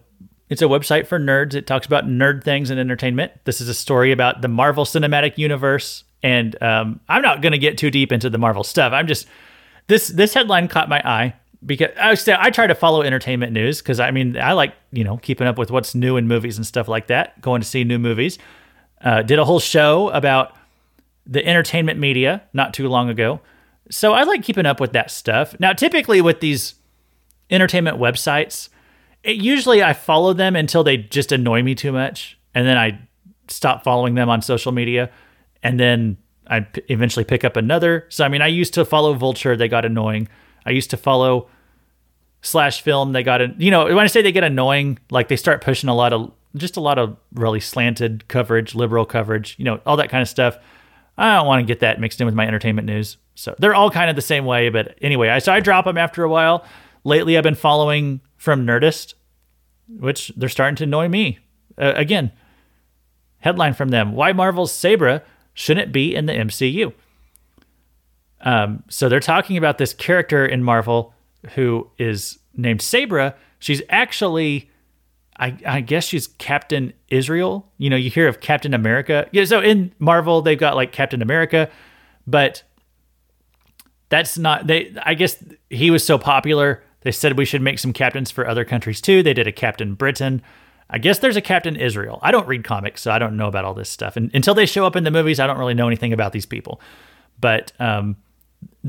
[0.48, 1.54] It's a website for nerds.
[1.54, 3.32] It talks about nerd things and entertainment.
[3.44, 7.58] This is a story about the Marvel Cinematic Universe, and um, I'm not going to
[7.58, 8.92] get too deep into the Marvel stuff.
[8.92, 9.26] I'm just
[9.86, 11.34] this this headline caught my eye
[11.64, 15.04] because I, still, I try to follow entertainment news because I mean I like you
[15.04, 17.40] know keeping up with what's new in movies and stuff like that.
[17.40, 18.38] Going to see new movies.
[19.00, 20.54] Uh, did a whole show about
[21.26, 23.40] the entertainment media not too long ago.
[23.90, 25.54] So I like keeping up with that stuff.
[25.58, 26.74] Now, typically with these
[27.52, 28.68] entertainment websites,
[29.22, 32.98] it, usually I follow them until they just annoy me too much, and then I
[33.48, 35.10] stop following them on social media,
[35.62, 38.06] and then I p- eventually pick up another.
[38.08, 40.28] So I mean, I used to follow Vulture; they got annoying.
[40.66, 41.48] I used to follow
[42.40, 45.62] Slash Film; they got you know when I say they get annoying, like they start
[45.62, 49.80] pushing a lot of just a lot of really slanted coverage, liberal coverage, you know,
[49.86, 50.58] all that kind of stuff.
[51.16, 53.16] I don't want to get that mixed in with my entertainment news.
[53.34, 54.68] So they're all kind of the same way.
[54.68, 56.64] But anyway, I, so I drop them after a while.
[57.04, 59.14] Lately, I've been following from Nerdist,
[59.88, 61.38] which they're starting to annoy me.
[61.78, 62.32] Uh, again,
[63.38, 65.22] headline from them Why Marvel's Sabra
[65.54, 66.92] shouldn't be in the MCU.
[68.40, 71.14] Um, so they're talking about this character in Marvel
[71.54, 73.34] who is named Sabra.
[73.58, 74.70] She's actually
[75.38, 77.66] I, I, guess she's Captain Israel.
[77.78, 79.28] You know, you hear of Captain America.
[79.32, 81.70] Yeah, so in Marvel they've got like Captain America,
[82.26, 82.62] but
[84.08, 86.82] that's not they I guess he was so popular.
[87.02, 89.22] They said we should make some captains for other countries too.
[89.22, 90.42] They did a Captain Britain.
[90.90, 92.18] I guess there's a Captain Israel.
[92.22, 94.16] I don't read comics, so I don't know about all this stuff.
[94.16, 96.46] And until they show up in the movies, I don't really know anything about these
[96.46, 96.80] people.
[97.40, 98.16] But um,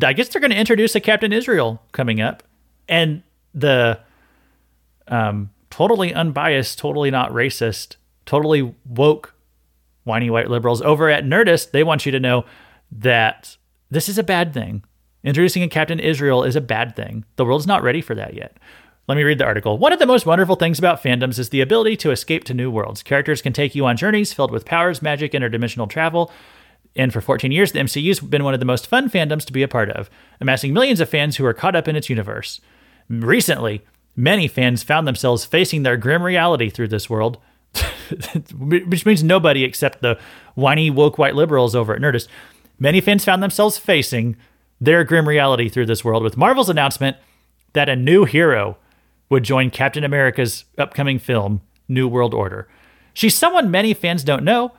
[0.02, 2.44] I guess they're going to introduce a Captain Israel coming up,
[2.90, 4.00] and the
[5.08, 7.96] um, totally unbiased, totally not racist,
[8.26, 9.34] totally woke,
[10.04, 12.46] whiny white liberals over at Nerdist, they want you to know
[12.92, 13.58] that
[13.90, 14.84] this is a bad thing.
[15.24, 17.26] Introducing a Captain Israel is a bad thing.
[17.36, 18.58] The world's not ready for that yet.
[19.08, 19.78] Let me read the article.
[19.78, 22.72] One of the most wonderful things about fandoms is the ability to escape to new
[22.72, 23.04] worlds.
[23.04, 26.32] Characters can take you on journeys filled with powers, magic, interdimensional travel.
[26.96, 29.64] And for 14 years, the MCU's been one of the most fun fandoms to be
[29.64, 30.10] a part of,
[30.40, 32.62] amassing millions of fans who are caught up in its universe.
[33.10, 33.82] Recently,
[34.16, 37.40] Many fans found themselves facing their grim reality through this world,
[38.60, 40.20] which means nobody except the
[40.54, 42.28] whiny woke white liberals over at Nerdist.
[42.78, 44.36] Many fans found themselves facing
[44.84, 47.16] their grim reality through this world with Marvel's announcement
[47.72, 48.78] that a new hero
[49.30, 52.68] would join Captain America's upcoming film, New World Order.
[53.14, 54.74] She's someone many fans don't know,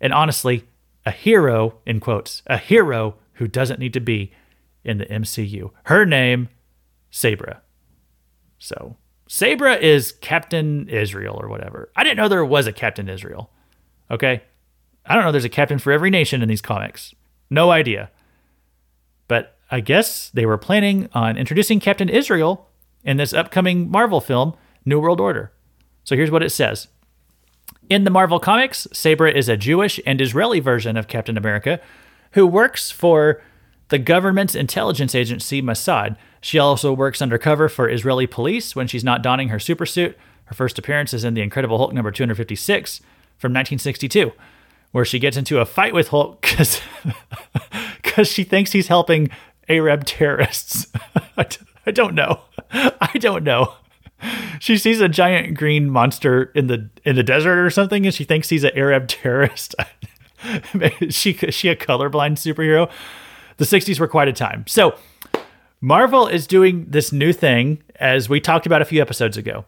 [0.00, 0.64] and honestly,
[1.04, 4.32] a hero, in quotes, a hero who doesn't need to be
[4.84, 5.70] in the MCU.
[5.84, 6.48] Her name,
[7.10, 7.62] Sabra.
[8.58, 8.96] So
[9.26, 11.90] Sabra is Captain Israel or whatever.
[11.96, 13.50] I didn't know there was a Captain Israel.
[14.08, 14.42] Okay.
[15.04, 17.14] I don't know there's a captain for every nation in these comics.
[17.50, 18.10] No idea.
[19.70, 22.68] I guess they were planning on introducing Captain Israel
[23.04, 24.54] in this upcoming Marvel film,
[24.84, 25.52] New World Order.
[26.04, 26.88] So here's what it says.
[27.90, 31.80] In the Marvel comics, Sabra is a Jewish and Israeli version of Captain America
[32.32, 33.42] who works for
[33.88, 39.22] the government's intelligence agency, Mossad, she also works undercover for Israeli police when she's not
[39.22, 40.14] donning her supersuit.
[40.46, 43.00] Her first appearance is in The Incredible Hulk number 256
[43.36, 44.32] from 1962,
[44.92, 46.42] where she gets into a fight with Hulk
[48.02, 49.30] because she thinks he's helping
[49.68, 50.86] Arab terrorists.
[51.36, 52.40] I don't know.
[52.70, 53.74] I don't know.
[54.58, 58.24] She sees a giant green monster in the in the desert or something, and she
[58.24, 59.74] thinks he's an Arab terrorist.
[61.10, 62.90] she she a colorblind superhero.
[63.58, 64.64] The 60s were quite a time.
[64.66, 64.94] So
[65.80, 69.64] Marvel is doing this new thing, as we talked about a few episodes ago.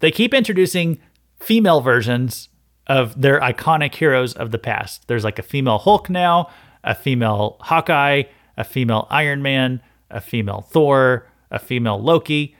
[0.00, 0.98] They keep introducing
[1.38, 2.48] female versions
[2.86, 5.06] of their iconic heroes of the past.
[5.08, 6.50] There's like a female Hulk now,
[6.84, 8.24] a female Hawkeye,
[8.56, 9.80] a female Iron Man,
[10.10, 12.56] a female Thor, a female Loki.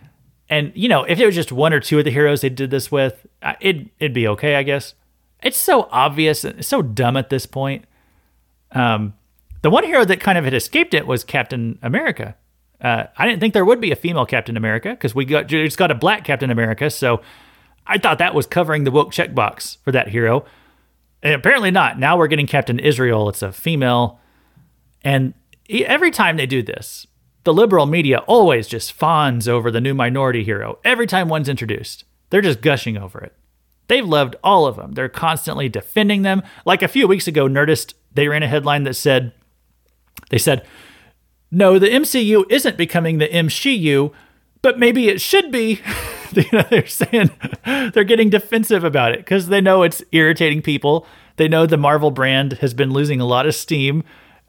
[0.49, 2.71] And, you know, if it was just one or two of the heroes they did
[2.71, 3.27] this with,
[3.61, 4.95] it'd, it'd be okay, I guess.
[5.43, 7.85] It's so obvious it's so dumb at this point.
[8.73, 9.15] Um,
[9.63, 12.37] the one hero that kind of had escaped it was Captain America.
[12.81, 15.79] Uh, I didn't think there would be a female Captain America because we got just
[15.79, 17.23] got a black Captain America, so
[17.87, 20.45] I thought that was covering the woke checkbox for that hero.
[21.23, 21.99] And apparently not.
[21.99, 23.29] Now we're getting Captain Israel.
[23.29, 24.21] It's a female,
[25.03, 25.33] and
[25.71, 27.07] every time they do this,
[27.45, 30.79] the liberal media always just fawns over the new minority hero.
[30.85, 33.35] Every time one's introduced, they're just gushing over it.
[33.89, 34.93] They've loved all of them.
[34.93, 36.43] They're constantly defending them.
[36.65, 39.33] Like a few weeks ago, Nerdist they ran a headline that said,
[40.31, 40.67] they said
[41.51, 44.13] no, the MCU isn't becoming the MCU,
[44.63, 45.81] but maybe it should be.
[46.33, 47.31] they're saying
[47.65, 51.07] they're getting defensive about it because they know it's irritating people.
[51.37, 54.03] They know the Marvel brand has been losing a lot of steam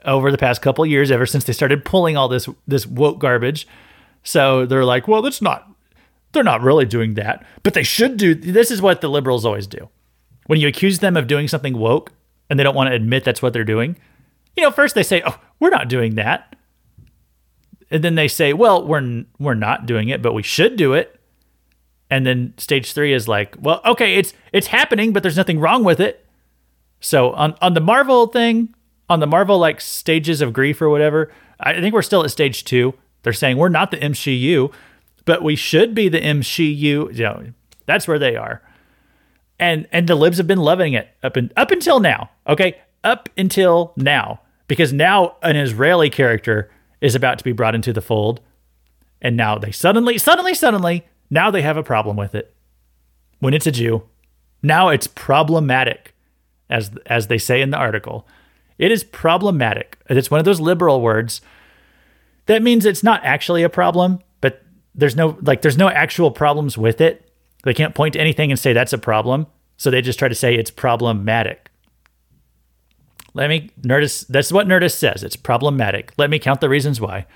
[0.04, 3.66] over the past couple years, ever since they started pulling all this this woke garbage.
[4.22, 5.68] So they're like, well, that's not
[6.32, 8.34] they're not really doing that, but they should do.
[8.34, 9.88] This is what the liberals always do.
[10.46, 12.12] When you accuse them of doing something woke
[12.48, 13.96] and they don't want to admit that's what they're doing,
[14.56, 16.56] you know, first they say, "Oh, we're not doing that,"
[17.90, 21.20] and then they say, "Well, we're we're not doing it, but we should do it."
[22.10, 25.84] And then stage three is like, "Well, okay, it's it's happening, but there's nothing wrong
[25.84, 26.26] with it."
[27.00, 28.74] So on on the Marvel thing,
[29.08, 31.30] on the Marvel like stages of grief or whatever,
[31.60, 32.94] I think we're still at stage two.
[33.22, 34.72] They're saying we're not the MCU,
[35.24, 36.78] but we should be the MCU.
[36.78, 37.52] You know,
[37.86, 38.62] that's where they are.
[39.58, 42.30] And and the libs have been loving it up and up until now.
[42.46, 47.92] Okay, up until now, because now an Israeli character is about to be brought into
[47.92, 48.40] the fold,
[49.20, 52.54] and now they suddenly, suddenly, suddenly, now they have a problem with it.
[53.40, 54.02] When it's a Jew,
[54.62, 56.14] now it's problematic,
[56.70, 58.26] as as they say in the article.
[58.78, 59.98] It is problematic.
[60.08, 61.40] It's one of those liberal words.
[62.46, 64.62] That means it's not actually a problem, but
[64.94, 67.30] there's no like there's no actual problems with it.
[67.64, 69.46] They can't point to anything and say that's a problem.
[69.76, 71.70] So they just try to say it's problematic.
[73.34, 75.22] Let me Nerdist that's what Nerdist says.
[75.22, 76.12] It's problematic.
[76.16, 77.26] Let me count the reasons why.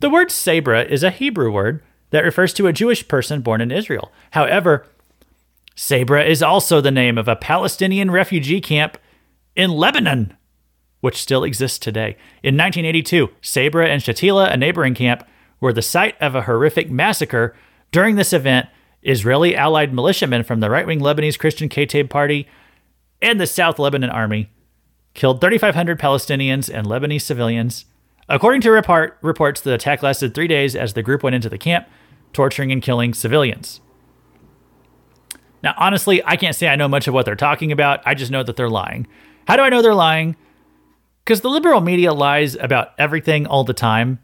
[0.00, 3.70] The word sabra is a Hebrew word that refers to a Jewish person born in
[3.70, 4.12] Israel.
[4.32, 4.86] However,
[5.74, 8.98] Sabra is also the name of a Palestinian refugee camp
[9.56, 10.36] in Lebanon,
[11.00, 12.16] which still exists today.
[12.42, 15.26] In 1982, Sabra and Shatila, a neighboring camp,
[15.60, 17.54] were the site of a horrific massacre.
[17.90, 18.68] During this event,
[19.02, 22.48] Israeli allied militiamen from the right wing Lebanese Christian Kataib Party
[23.20, 24.50] and the South Lebanon Army
[25.14, 27.84] killed 3,500 Palestinians and Lebanese civilians.
[28.28, 31.58] According to report, reports, the attack lasted three days as the group went into the
[31.58, 31.86] camp,
[32.32, 33.80] torturing and killing civilians.
[35.62, 38.00] Now, honestly, I can't say I know much of what they're talking about.
[38.04, 39.06] I just know that they're lying.
[39.46, 40.36] How do I know they're lying?
[41.24, 44.18] Because the liberal media lies about everything all the time.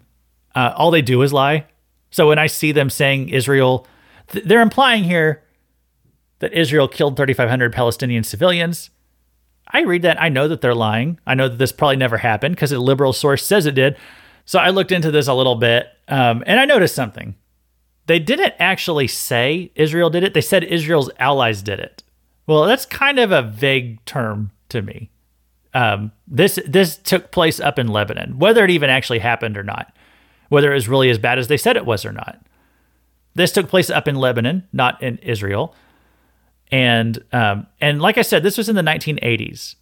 [0.55, 1.67] Uh, all they do is lie.
[2.11, 3.87] So when I see them saying Israel,
[4.29, 5.43] th- they're implying here
[6.41, 8.91] that Israel killed 3,500 Palestinian civilians.
[9.71, 10.21] I read that.
[10.21, 11.21] I know that they're lying.
[11.27, 13.97] I know that this probably never happened because a liberal source says it did.
[14.45, 17.35] So I looked into this a little bit um, and I noticed something.
[18.07, 22.03] They didn't actually say Israel did it, they said Israel's allies did it.
[22.47, 25.11] Well, that's kind of a vague term to me.
[25.75, 29.95] Um, this this took place up in Lebanon, whether it even actually happened or not,
[30.49, 32.41] whether it was really as bad as they said it was or not.
[33.35, 35.75] This took place up in Lebanon, not in Israel,
[36.71, 39.75] and um, and like I said, this was in the 1980s.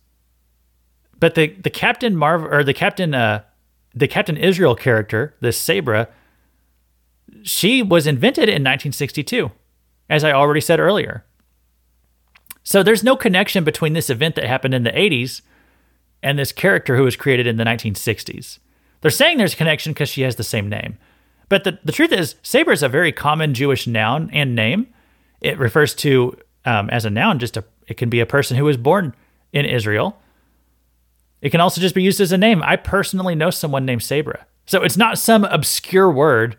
[1.18, 3.42] But the the Captain Marvel or the Captain uh,
[3.94, 6.08] the Captain Israel character, this Sabra,
[7.42, 9.50] she was invented in 1962,
[10.10, 11.24] as I already said earlier.
[12.66, 15.40] So there's no connection between this event that happened in the 80s
[16.20, 18.58] and this character who was created in the 1960s.
[19.00, 20.98] They're saying there's a connection because she has the same name.
[21.48, 24.88] But the, the truth is, Sabra is a very common Jewish noun and name.
[25.40, 28.64] It refers to, um, as a noun, just a, it can be a person who
[28.64, 29.14] was born
[29.52, 30.18] in Israel.
[31.40, 32.64] It can also just be used as a name.
[32.64, 34.44] I personally know someone named Sabra.
[34.66, 36.56] So it's not some obscure word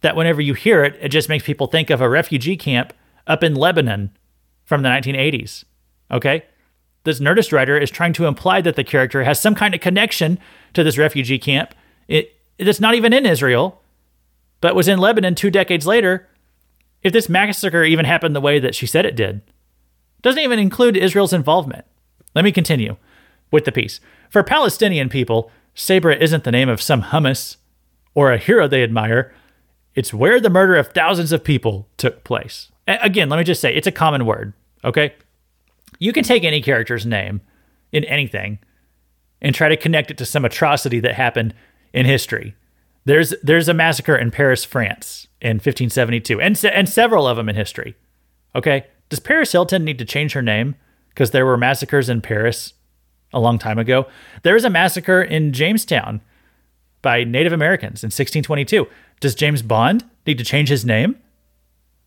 [0.00, 2.94] that whenever you hear it, it just makes people think of a refugee camp
[3.26, 4.10] up in Lebanon
[4.64, 5.64] from the 1980s.
[6.10, 6.44] Okay?
[7.04, 10.38] This Nerdist writer is trying to imply that the character has some kind of connection
[10.72, 11.74] to this refugee camp.
[12.08, 13.82] It, it's not even in Israel,
[14.60, 16.28] but was in Lebanon two decades later.
[17.02, 19.42] If this massacre even happened the way that she said it did,
[20.22, 21.84] doesn't even include Israel's involvement.
[22.34, 22.96] Let me continue
[23.50, 24.00] with the piece.
[24.30, 27.56] For Palestinian people, Sabra isn't the name of some hummus
[28.14, 29.34] or a hero they admire.
[29.94, 32.70] It's where the murder of thousands of people took place.
[32.86, 34.52] Again, let me just say, it's a common word,
[34.84, 35.14] okay?
[35.98, 37.40] You can take any character's name
[37.92, 38.58] in anything
[39.40, 41.54] and try to connect it to some atrocity that happened
[41.92, 42.54] in history.
[43.04, 47.48] There's there's a massacre in Paris, France in 1572 and se- and several of them
[47.48, 47.94] in history.
[48.54, 48.86] Okay?
[49.10, 50.74] Does Paris Hilton need to change her name
[51.10, 52.72] because there were massacres in Paris
[53.32, 54.06] a long time ago?
[54.42, 56.22] There was a massacre in Jamestown
[57.02, 58.86] by Native Americans in 1622.
[59.20, 61.16] Does James Bond need to change his name?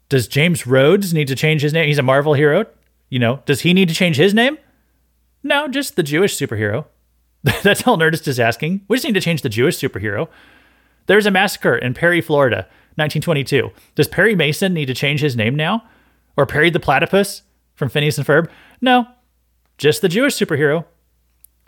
[0.09, 1.87] Does James Rhodes need to change his name?
[1.87, 2.65] He's a Marvel hero.
[3.09, 4.57] You know, does he need to change his name?
[5.43, 6.85] No, just the Jewish superhero.
[7.63, 8.81] That's all Nerdist is asking.
[8.87, 10.27] We just need to change the Jewish superhero.
[11.05, 13.71] There's a massacre in Perry, Florida, 1922.
[13.95, 15.83] Does Perry Mason need to change his name now?
[16.35, 17.43] Or Perry the Platypus
[17.75, 18.49] from Phineas and Ferb?
[18.81, 19.07] No,
[19.77, 20.85] just the Jewish superhero.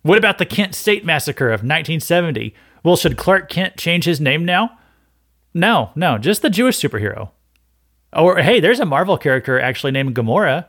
[0.02, 2.54] What about the Kent State Massacre of 1970?
[2.84, 4.78] Well, should Clark Kent change his name now?
[5.54, 7.32] No, no, just the Jewish superhero.
[8.14, 10.66] Oh, or hey, there's a Marvel character actually named Gamora.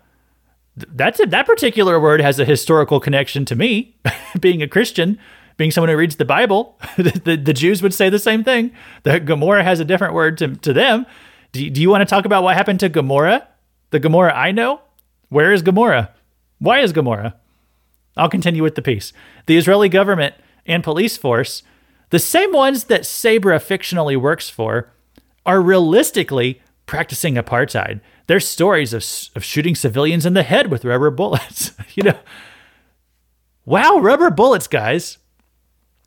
[0.77, 1.31] That's it.
[1.31, 3.97] That particular word has a historical connection to me,
[4.41, 5.19] being a Christian,
[5.57, 6.79] being someone who reads the Bible.
[6.97, 8.73] the, the Jews would say the same thing.
[9.03, 11.07] That Gamora has a different word to, to them.
[11.53, 13.47] Do, do you want to talk about what happened to Gomorrah?
[13.91, 14.81] The Gomorrah I know?
[15.29, 16.11] Where is Gomorrah?
[16.59, 17.37] Why is Gomorrah?
[18.17, 19.13] I'll continue with the piece.
[19.47, 20.35] The Israeli government
[20.67, 21.63] and police force,
[22.11, 24.93] the same ones that Sabra fictionally works for,
[25.47, 26.61] are realistically
[26.91, 28.01] practicing apartheid.
[28.27, 29.05] There's stories of,
[29.37, 31.71] of shooting civilians in the head with rubber bullets.
[31.95, 32.19] you know,
[33.65, 35.19] wow, rubber bullets, guys.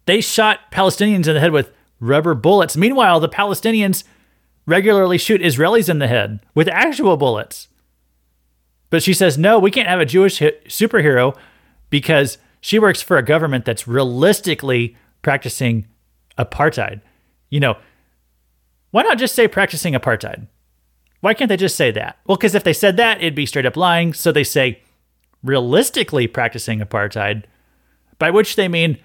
[0.08, 1.72] They shot Palestinians in the head with
[2.02, 2.76] rubber bullets.
[2.76, 4.04] Meanwhile, the Palestinians
[4.66, 7.70] regularly shoot Israelis in the head with actual bullets.
[8.90, 11.34] But she says, no, we can't have a Jewish superhero
[11.90, 15.88] because she works for a government that's realistically practicing
[16.38, 17.00] apartheid.
[17.50, 17.78] You know,
[18.92, 20.48] why not just say practicing apartheid?
[21.24, 22.18] Why can't they just say that?
[22.28, 24.12] Well, because if they said that, it'd be straight up lying.
[24.12, 24.82] So they say
[25.42, 27.44] realistically practicing apartheid,
[28.20, 28.98] by which they mean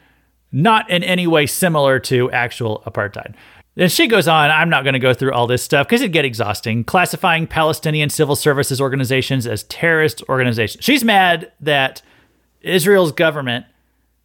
[0.50, 3.36] not in any way similar to actual apartheid.
[3.76, 6.12] And she goes on, I'm not going to go through all this stuff because it'd
[6.12, 10.82] get exhausting, classifying Palestinian civil services organizations as terrorist organizations.
[10.82, 12.02] She's mad that
[12.62, 13.64] Israel's government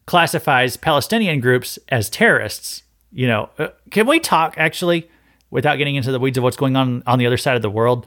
[0.06, 2.82] classifies Palestinian groups as terrorists.
[3.12, 5.08] You know, uh, can we talk actually
[5.54, 7.70] without getting into the weeds of what's going on on the other side of the
[7.70, 8.06] world?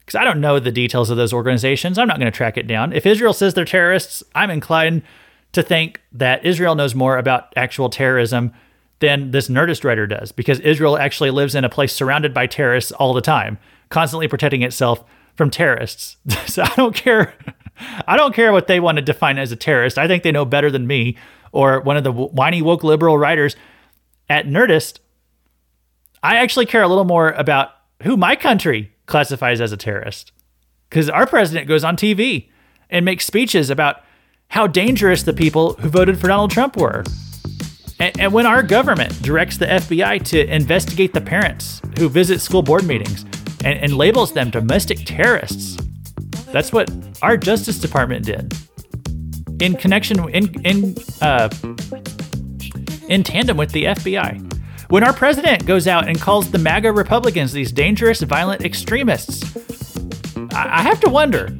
[0.00, 1.96] Because I don't know the details of those organizations.
[1.96, 2.92] I'm not going to track it down.
[2.92, 5.02] If Israel says they're terrorists, I'm inclined
[5.52, 8.52] to think that Israel knows more about actual terrorism
[9.00, 12.92] than this Nerdist writer does, because Israel actually lives in a place surrounded by terrorists
[12.92, 15.02] all the time, constantly protecting itself
[15.34, 16.16] from terrorists.
[16.46, 17.34] so I don't care.
[18.06, 19.98] I don't care what they want to define as a terrorist.
[19.98, 21.16] I think they know better than me
[21.52, 23.56] or one of the whiny woke liberal writers
[24.28, 24.98] at Nerdist.
[26.22, 27.70] I actually care a little more about
[28.02, 30.32] who my country classifies as a terrorist.
[30.88, 32.48] Because our president goes on TV
[32.90, 34.02] and makes speeches about
[34.48, 37.04] how dangerous the people who voted for Donald Trump were
[38.02, 42.60] and, and when our government directs the FBI to investigate the parents who visit school
[42.60, 43.22] board meetings
[43.64, 45.78] and, and labels them domestic terrorists,
[46.46, 46.90] that's what
[47.22, 48.52] our Justice Department did
[49.60, 51.48] in connection in in uh,
[53.08, 54.51] in tandem with the FBI.
[54.92, 59.42] When our president goes out and calls the MAGA Republicans these dangerous, violent extremists,
[60.54, 61.56] I, I have to wonder: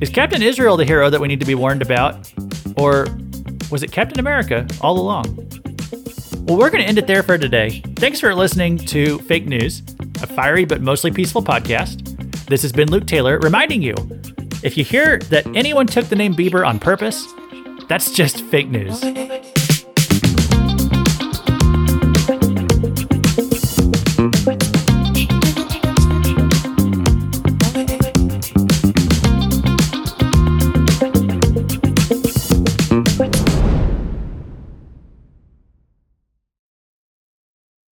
[0.00, 2.32] Is Captain Israel the hero that we need to be warned about,
[2.78, 3.08] or
[3.70, 5.36] was it Captain America all along?
[6.46, 7.82] Well, we're going to end it there for today.
[7.96, 9.82] Thanks for listening to Fake News,
[10.22, 12.46] a fiery but mostly peaceful podcast.
[12.46, 13.94] This has been Luke Taylor reminding you
[14.62, 17.22] if you hear that anyone took the name Bieber on purpose,
[17.86, 19.02] that's just fake news.